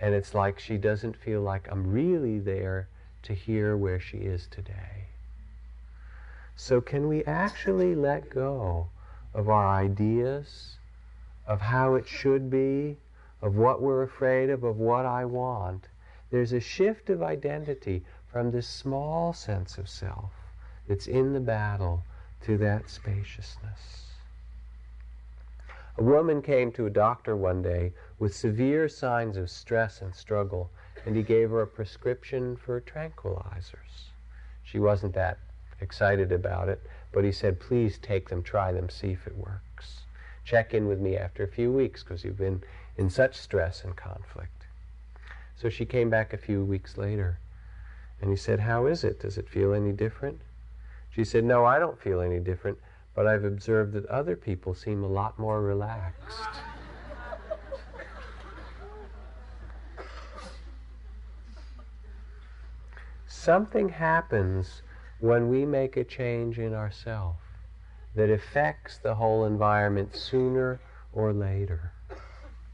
[0.00, 2.88] And it's like she doesn't feel like I'm really there
[3.24, 5.06] to hear where she is today.
[6.54, 8.88] So, can we actually let go
[9.34, 10.76] of our ideas
[11.46, 12.96] of how it should be,
[13.43, 15.88] of what we're afraid of, of what I want?
[16.30, 20.32] There's a shift of identity from this small sense of self
[20.86, 22.05] that's in the battle
[22.43, 24.07] to that spaciousness.
[25.99, 30.70] A woman came to a doctor one day with severe signs of stress and struggle,
[31.05, 34.11] and he gave her a prescription for tranquilizers.
[34.62, 35.38] She wasn't that
[35.80, 36.80] excited about it,
[37.12, 40.03] but he said, please take them, try them, see if it works.
[40.45, 42.62] Check in with me after a few weeks because you've been
[42.97, 44.66] in such stress and conflict.
[45.57, 47.38] So she came back a few weeks later.
[48.20, 49.20] And he said, How is it?
[49.20, 50.41] Does it feel any different?
[51.11, 52.78] She said, No, I don't feel any different,
[53.14, 56.38] but I've observed that other people seem a lot more relaxed.
[63.26, 64.82] Something happens
[65.18, 67.36] when we make a change in ourself
[68.14, 70.80] that affects the whole environment sooner
[71.12, 71.93] or later.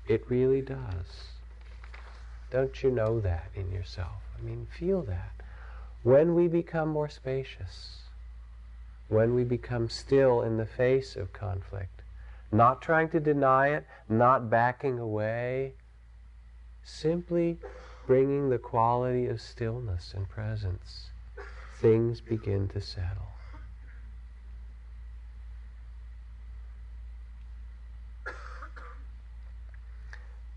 [0.08, 1.32] It really does.
[2.50, 4.22] Don't you know that in yourself?
[4.38, 5.32] I mean, feel that.
[6.02, 8.02] When we become more spacious,
[9.08, 12.02] when we become still in the face of conflict,
[12.52, 15.74] not trying to deny it, not backing away,
[16.84, 17.58] simply
[18.06, 21.10] bringing the quality of stillness and presence,
[21.80, 23.35] things begin to settle.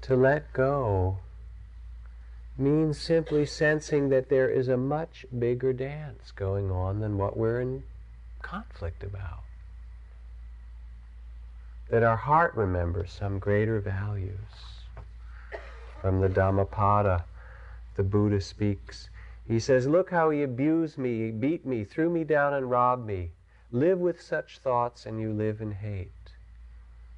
[0.10, 1.20] To let go
[2.58, 7.62] means simply sensing that there is a much bigger dance going on than what we're
[7.62, 7.84] in
[8.42, 9.44] conflict about.
[11.92, 14.80] That our heart remembers some greater values.
[16.02, 17.26] From the Dhammapada,
[17.96, 19.12] the Buddha speaks.
[19.48, 23.30] He says, Look how he abused me, beat me, threw me down, and robbed me.
[23.72, 26.34] Live with such thoughts, and you live in hate.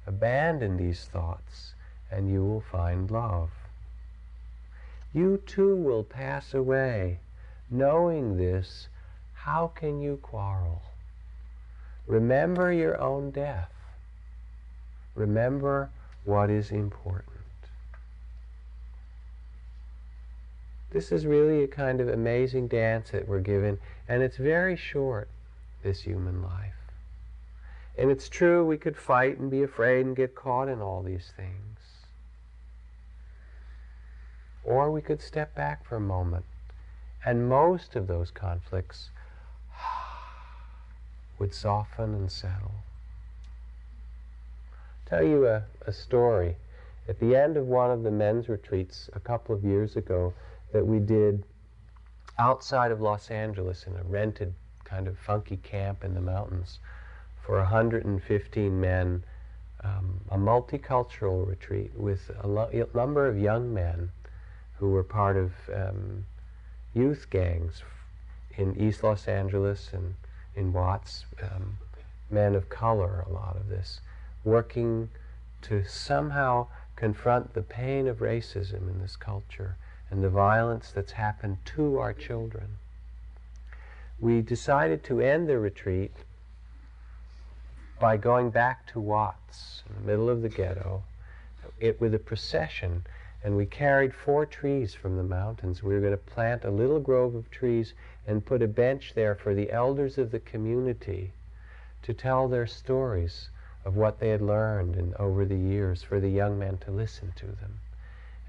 [0.06, 1.72] Abandon these thoughts,
[2.12, 3.50] and you will find love
[5.12, 7.18] you too will pass away.
[7.70, 8.88] Knowing this,
[9.34, 10.82] how can you quarrel?
[12.06, 13.70] Remember your own death.
[15.14, 15.90] Remember
[16.24, 17.28] what is important.
[20.90, 25.28] This is really a kind of amazing dance that we're given, and it's very short,
[25.82, 26.74] this human life.
[27.96, 31.32] And it's true, we could fight and be afraid and get caught in all these
[31.36, 31.71] things.
[34.64, 36.44] Or we could step back for a moment.
[37.24, 39.10] And most of those conflicts
[41.38, 42.72] would soften and settle.
[45.06, 46.56] Tell you a, a story.
[47.08, 50.32] At the end of one of the men's retreats a couple of years ago
[50.72, 51.44] that we did
[52.38, 54.54] outside of Los Angeles in a rented
[54.84, 56.78] kind of funky camp in the mountains
[57.42, 59.24] for 115 men,
[59.82, 64.10] um, a multicultural retreat with a lo- number of young men
[64.82, 66.26] who were part of um,
[66.92, 67.84] youth gangs
[68.56, 70.16] in East Los Angeles and
[70.56, 71.78] in Watts, um,
[72.28, 74.00] men of color, a lot of this,
[74.42, 75.08] working
[75.62, 76.66] to somehow
[76.96, 79.76] confront the pain of racism in this culture
[80.10, 82.78] and the violence that's happened to our children.
[84.18, 86.12] We decided to end the retreat
[88.00, 91.04] by going back to Watts, in the middle of the ghetto,
[91.78, 93.04] it, with a procession
[93.44, 95.82] and we carried four trees from the mountains.
[95.82, 97.94] We were going to plant a little grove of trees
[98.26, 101.32] and put a bench there for the elders of the community
[102.02, 103.50] to tell their stories
[103.84, 107.32] of what they had learned and over the years for the young men to listen
[107.36, 107.80] to them.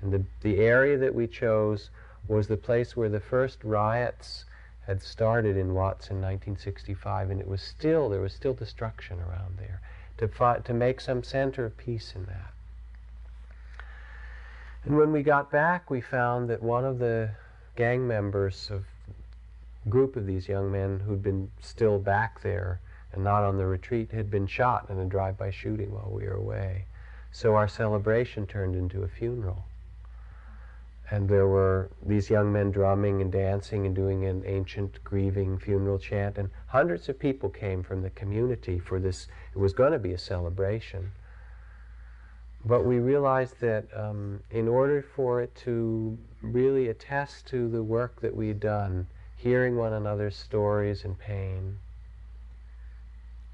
[0.01, 1.89] And the, the area that we chose
[2.27, 4.45] was the place where the first riots
[4.85, 9.57] had started in Watts in 1965, and it was still, there was still destruction around
[9.57, 9.81] there,
[10.17, 12.53] to, fi- to make some center of peace in that.
[14.85, 17.31] And when we got back, we found that one of the
[17.75, 18.85] gang members of
[19.89, 22.79] group of these young men who'd been still back there
[23.13, 26.33] and not on the retreat had been shot in a drive-by shooting while we were
[26.33, 26.85] away.
[27.31, 29.65] So our celebration turned into a funeral.
[31.09, 35.99] And there were these young men drumming and dancing and doing an ancient grieving funeral
[35.99, 36.37] chant.
[36.37, 39.27] And hundreds of people came from the community for this.
[39.53, 41.11] It was going to be a celebration.
[42.65, 48.21] But we realized that um, in order for it to really attest to the work
[48.21, 51.79] that we had done, hearing one another's stories and pain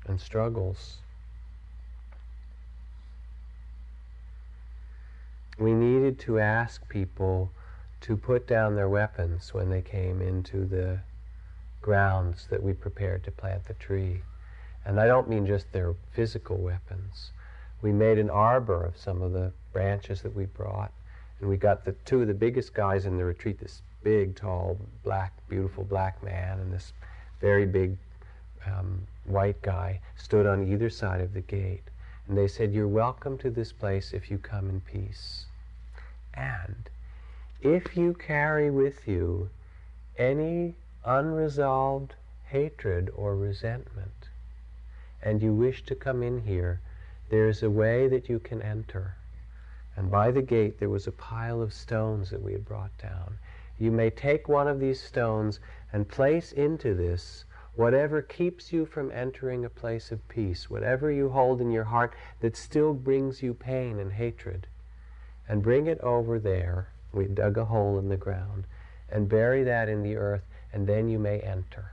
[0.06, 0.98] and struggles,
[5.58, 7.52] we needed to ask people
[8.02, 11.00] to put down their weapons when they came into the
[11.82, 14.22] grounds that we prepared to plant the tree.
[14.86, 17.32] And I don't mean just their physical weapons
[17.82, 20.92] we made an arbor of some of the branches that we brought.
[21.40, 24.78] And we got the two of the biggest guys in the retreat, this big, tall,
[25.04, 26.94] black, beautiful black man, and this
[27.40, 27.98] very big
[28.66, 31.84] um, white guy stood on either side of the gate.
[32.28, 35.46] And they said, You're welcome to this place if you come in peace.
[36.34, 36.90] And
[37.62, 39.50] if you carry with you
[40.18, 40.76] any
[41.06, 42.16] unresolved
[42.48, 44.30] hatred or resentment,
[45.22, 46.82] and you wish to come in here,
[47.30, 49.16] there's a way that you can enter.
[49.96, 53.38] And by the gate there was a pile of stones that we had brought down.
[53.78, 55.60] You may take one of these stones
[55.94, 61.30] and place into this whatever keeps you from entering a place of peace, whatever you
[61.30, 64.68] hold in your heart that still brings you pain and hatred.
[65.48, 66.90] And bring it over there.
[67.14, 68.66] We dug a hole in the ground
[69.10, 71.92] and bury that in the earth, and then you may enter.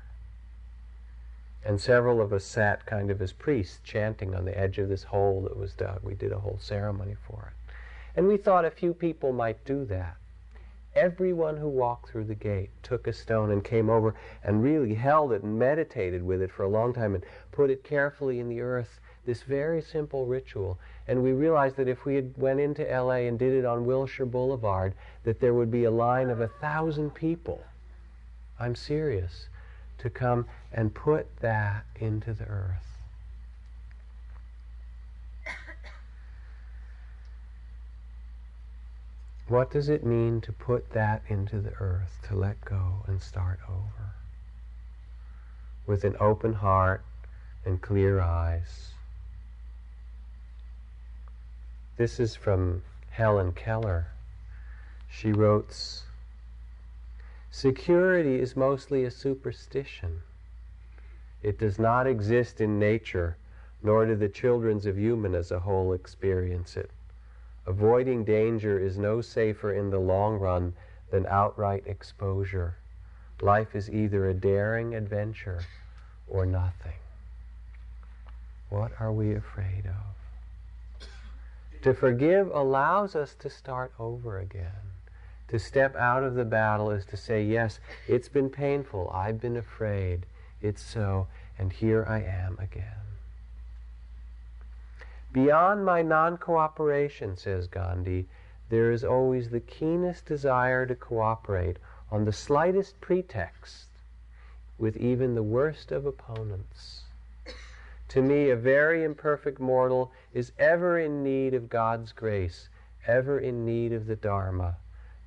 [1.67, 5.03] And several of us sat kind of as priests chanting on the edge of this
[5.03, 5.99] hole that was dug.
[6.05, 7.75] We did a whole ceremony for it.
[8.15, 10.17] And we thought a few people might do that.
[10.95, 14.15] Everyone who walked through the gate took a stone and came over
[14.45, 17.83] and really held it and meditated with it for a long time and put it
[17.83, 19.01] carefully in the earth.
[19.25, 20.79] This very simple ritual.
[21.09, 24.25] And we realized that if we had went into LA and did it on Wilshire
[24.25, 24.95] Boulevard,
[25.25, 27.65] that there would be a line of a thousand people.
[28.57, 29.49] I'm serious
[29.99, 32.97] to come and put that into the earth.
[39.49, 43.61] What does it mean to put that into the earth, to let go and start
[43.69, 44.15] over?
[45.87, 47.05] With an open heart
[47.65, 48.91] and clear eyes.
[51.97, 54.09] This is from Helen Keller.
[55.09, 56.03] She wrote,
[57.57, 60.21] Security is mostly a superstition.
[61.43, 63.39] It does not exist in nature,
[63.83, 66.91] nor do the children of human as a whole experience it.
[67.67, 70.75] Avoiding danger is no safer in the long run
[71.11, 72.77] than outright exposure.
[73.41, 75.63] Life is either a daring adventure
[76.29, 77.01] or nothing.
[78.69, 81.09] What are we afraid of?
[81.85, 84.86] To forgive allows us to start over again.
[85.49, 87.79] To step out of the battle is to say, Yes,
[88.09, 89.09] it's been painful.
[89.15, 90.27] I've been afraid.
[90.61, 93.07] It's so, and here I am again.
[95.33, 98.27] Beyond my non cooperation, says Gandhi,
[98.71, 101.79] there is always the keenest desire to cooperate
[102.11, 103.87] on the slightest pretext
[104.79, 107.05] with even the worst of opponents.
[108.09, 112.69] To me, a very imperfect mortal is ever in need of God's grace,
[113.07, 114.79] ever in need of the Dharma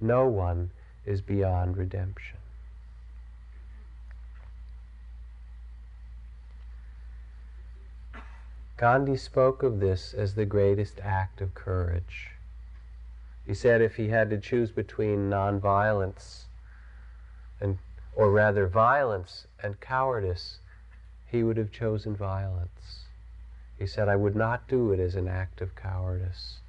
[0.02, 0.72] no one
[1.06, 2.38] is beyond redemption.
[8.78, 12.32] Gandhi spoke of this as the greatest act of courage.
[13.46, 16.44] He said if he had to choose between nonviolence
[17.60, 17.78] and
[18.16, 20.60] or rather violence and cowardice,
[21.26, 23.06] he would have chosen violence.
[23.78, 26.60] He said, I would not do it as an act of cowardice.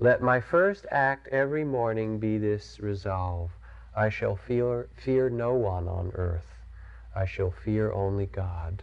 [0.00, 3.52] Let my first act every morning be this resolve
[3.94, 6.64] I shall fear, fear no one on earth.
[7.14, 8.82] I shall fear only God.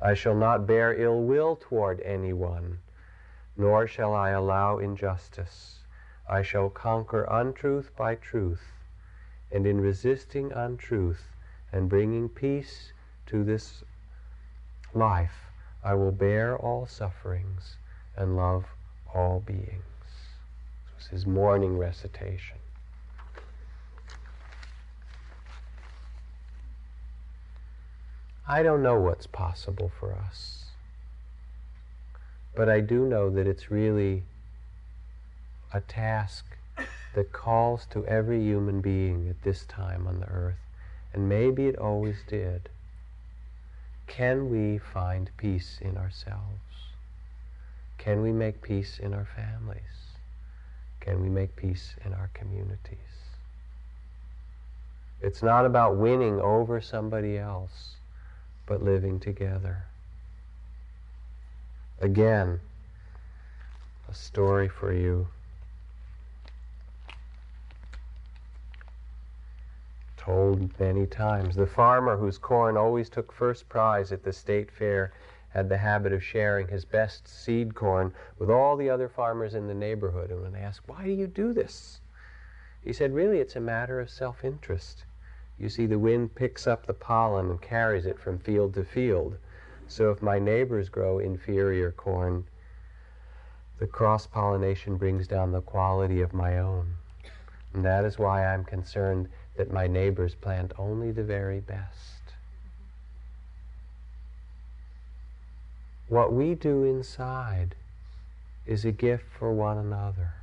[0.00, 2.78] I shall not bear ill will toward anyone,
[3.56, 5.80] nor shall I allow injustice.
[6.28, 8.62] I shall conquer untruth by truth,
[9.50, 11.34] and in resisting untruth
[11.72, 12.92] and bringing peace
[13.26, 13.82] to this
[14.94, 15.50] life,
[15.82, 17.76] I will bear all sufferings
[18.16, 18.66] and love
[19.12, 19.91] all beings
[21.08, 22.58] his morning recitation.
[28.48, 30.66] I don't know what's possible for us,
[32.54, 34.24] but I do know that it's really
[35.72, 36.44] a task
[37.14, 40.56] that calls to every human being at this time on the earth
[41.12, 42.68] and maybe it always did,
[44.06, 46.92] can we find peace in ourselves?
[47.98, 50.01] Can we make peace in our families?
[51.02, 52.98] Can we make peace in our communities?
[55.20, 57.96] It's not about winning over somebody else,
[58.66, 59.84] but living together.
[62.00, 62.60] Again,
[64.08, 65.26] a story for you.
[70.16, 71.56] Told many times.
[71.56, 75.12] The farmer whose corn always took first prize at the state fair
[75.52, 79.66] had the habit of sharing his best seed corn with all the other farmers in
[79.66, 80.30] the neighborhood.
[80.30, 82.00] And when they asked, Why do you do this?
[82.82, 85.04] He said, Really, it's a matter of self interest.
[85.58, 89.36] You see, the wind picks up the pollen and carries it from field to field.
[89.86, 92.46] So if my neighbors grow inferior corn,
[93.78, 96.94] the cross pollination brings down the quality of my own.
[97.74, 102.21] And that is why I'm concerned that my neighbors plant only the very best.
[106.12, 107.74] What we do inside
[108.66, 110.34] is a gift for one another.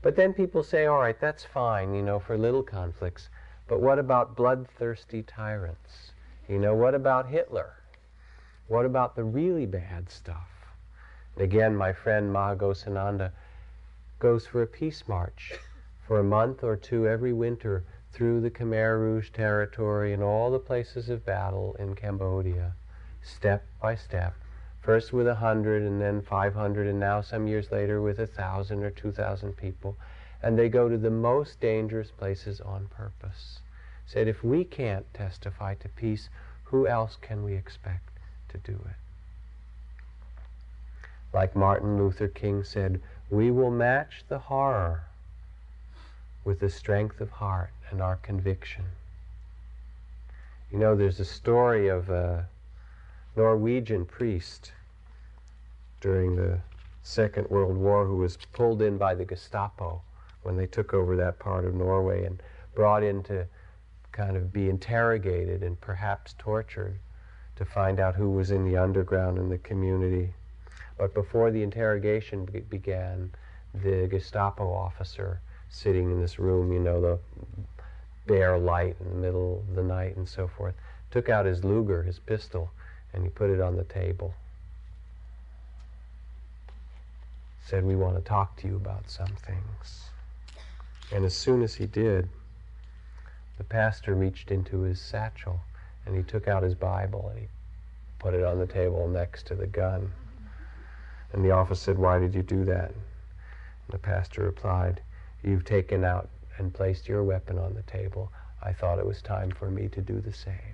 [0.00, 3.30] But then people say, all right, that's fine, you know, for little conflicts.
[3.66, 6.12] But what about bloodthirsty tyrants?
[6.48, 7.72] You know, what about Hitler?
[8.68, 10.48] What about the really bad stuff?
[11.34, 15.54] And again, my friend Maha goes for a peace march
[16.06, 17.82] for a month or two every winter
[18.12, 22.72] through the Khmer Rouge territory and all the places of battle in Cambodia,
[23.24, 24.34] step by step.
[24.80, 28.84] First with a hundred and then 500 and now some years later with a thousand
[28.84, 29.96] or two thousand people.
[30.42, 33.60] And they go to the most dangerous places on purpose
[34.06, 36.28] said, if we can't testify to peace,
[36.64, 38.10] who else can we expect
[38.50, 38.96] to do it?
[41.32, 43.00] Like Martin Luther King said,
[43.30, 45.04] we will match the horror
[46.44, 48.84] with the strength of heart and our conviction.
[50.70, 52.46] You know, there's a story of a
[53.36, 54.72] Norwegian priest
[56.00, 56.60] during the
[57.02, 60.02] Second World War who was pulled in by the Gestapo
[60.42, 62.42] when they took over that part of Norway and
[62.74, 63.46] brought in to
[64.12, 66.98] kind of be interrogated and perhaps tortured
[67.56, 70.32] to find out who was in the underground in the community.
[70.96, 73.32] But before the interrogation be- began,
[73.74, 77.18] the Gestapo officer sitting in this room, you know, the
[78.26, 80.74] bare light in the middle of the night and so forth,
[81.10, 82.70] took out his Luger, his pistol,
[83.14, 84.34] and he put it on the table.
[87.64, 90.10] Said, We want to talk to you about some things.
[91.12, 92.28] And as soon as he did,
[93.56, 95.60] the pastor reached into his satchel
[96.04, 97.48] and he took out his Bible and he
[98.18, 100.12] put it on the table next to the gun.
[101.32, 102.90] And the officer said, Why did you do that?
[102.90, 105.00] And the pastor replied,
[105.42, 108.32] You've taken out and placed your weapon on the table.
[108.62, 110.73] I thought it was time for me to do the same.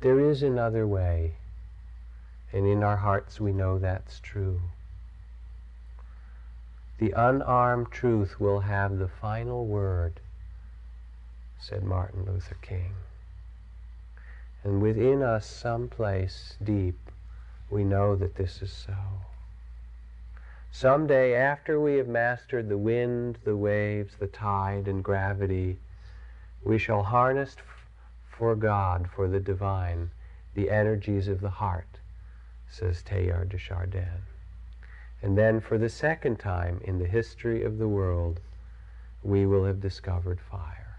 [0.00, 1.34] There is another way,
[2.54, 4.62] and in our hearts we know that's true.
[6.96, 10.20] The unarmed truth will have the final word,
[11.58, 12.94] said Martin Luther King.
[14.64, 17.10] And within us, someplace deep,
[17.68, 18.96] we know that this is so.
[20.72, 25.78] Someday, after we have mastered the wind, the waves, the tide, and gravity,
[26.64, 27.54] we shall harness
[28.40, 30.10] for God, for the divine,
[30.54, 31.98] the energies of the heart,
[32.70, 34.22] says Teilhard de Chardin.
[35.20, 38.40] And then for the second time in the history of the world,
[39.22, 40.96] we will have discovered fire.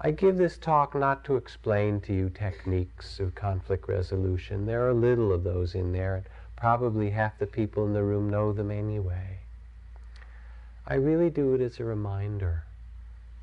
[0.00, 4.64] I give this talk not to explain to you techniques of conflict resolution.
[4.64, 6.24] There are little of those in there, and
[6.56, 9.40] probably half the people in the room know them anyway.
[10.86, 12.64] I really do it as a reminder,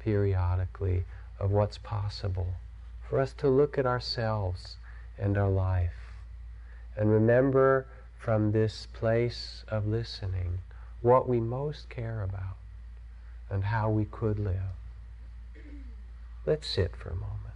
[0.04, 1.06] periodically,
[1.40, 2.48] of what's possible,
[3.08, 4.78] for us to look at ourselves
[5.18, 6.02] and our life
[6.98, 7.86] and remember
[8.18, 10.60] from this place of listening
[11.02, 12.58] what we most care about
[13.50, 14.76] and how we could live.
[16.46, 17.51] Let's sit for a moment.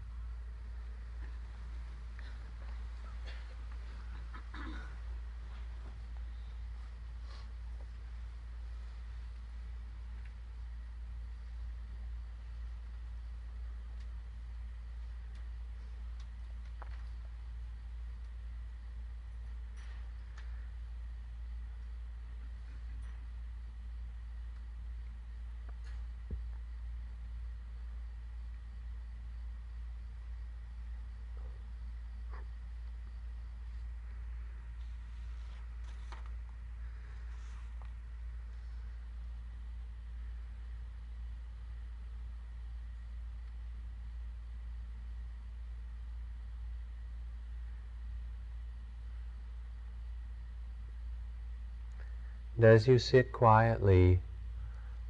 [52.55, 54.21] And as you sit quietly,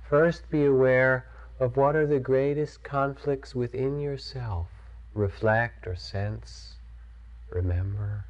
[0.10, 1.28] first be aware
[1.60, 4.68] of what are the greatest conflicts within yourself.
[5.14, 6.76] Reflect or sense,
[7.50, 8.26] remember.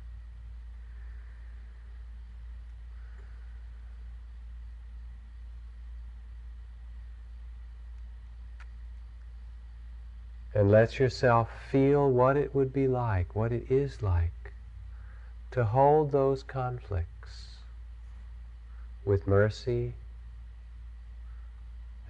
[10.54, 14.54] And let yourself feel what it would be like, what it is like,
[15.52, 17.55] to hold those conflicts
[19.06, 19.94] with mercy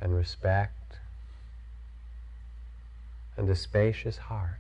[0.02, 0.98] and respect
[3.38, 4.60] and a spacious heart.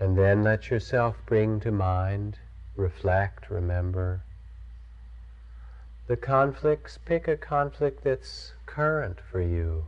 [0.00, 2.38] And then let yourself bring to mind,
[2.76, 4.22] reflect, remember
[6.08, 6.98] the conflicts.
[7.04, 9.84] Pick a conflict that's current for you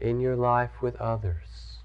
[0.00, 1.78] in your life with others,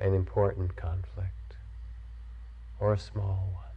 [0.00, 1.56] an important conflict
[2.78, 3.71] or a small one.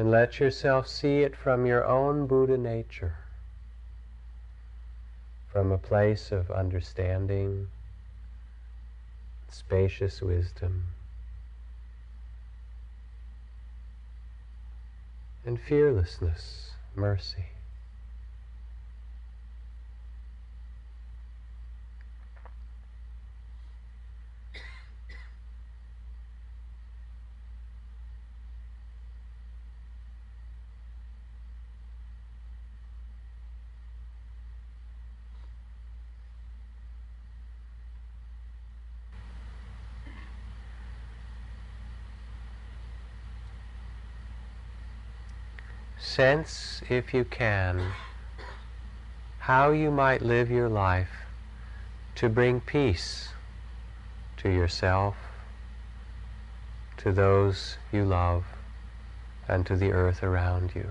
[0.00, 3.16] And let yourself see it from your own Buddha nature,
[5.52, 7.68] from a place of understanding,
[9.50, 10.86] spacious wisdom,
[15.44, 17.44] and fearlessness, mercy.
[46.20, 47.80] Sense, if you can,
[49.38, 51.24] how you might live your life
[52.14, 53.30] to bring peace
[54.36, 55.16] to yourself,
[56.98, 58.44] to those you love,
[59.48, 60.90] and to the earth around you.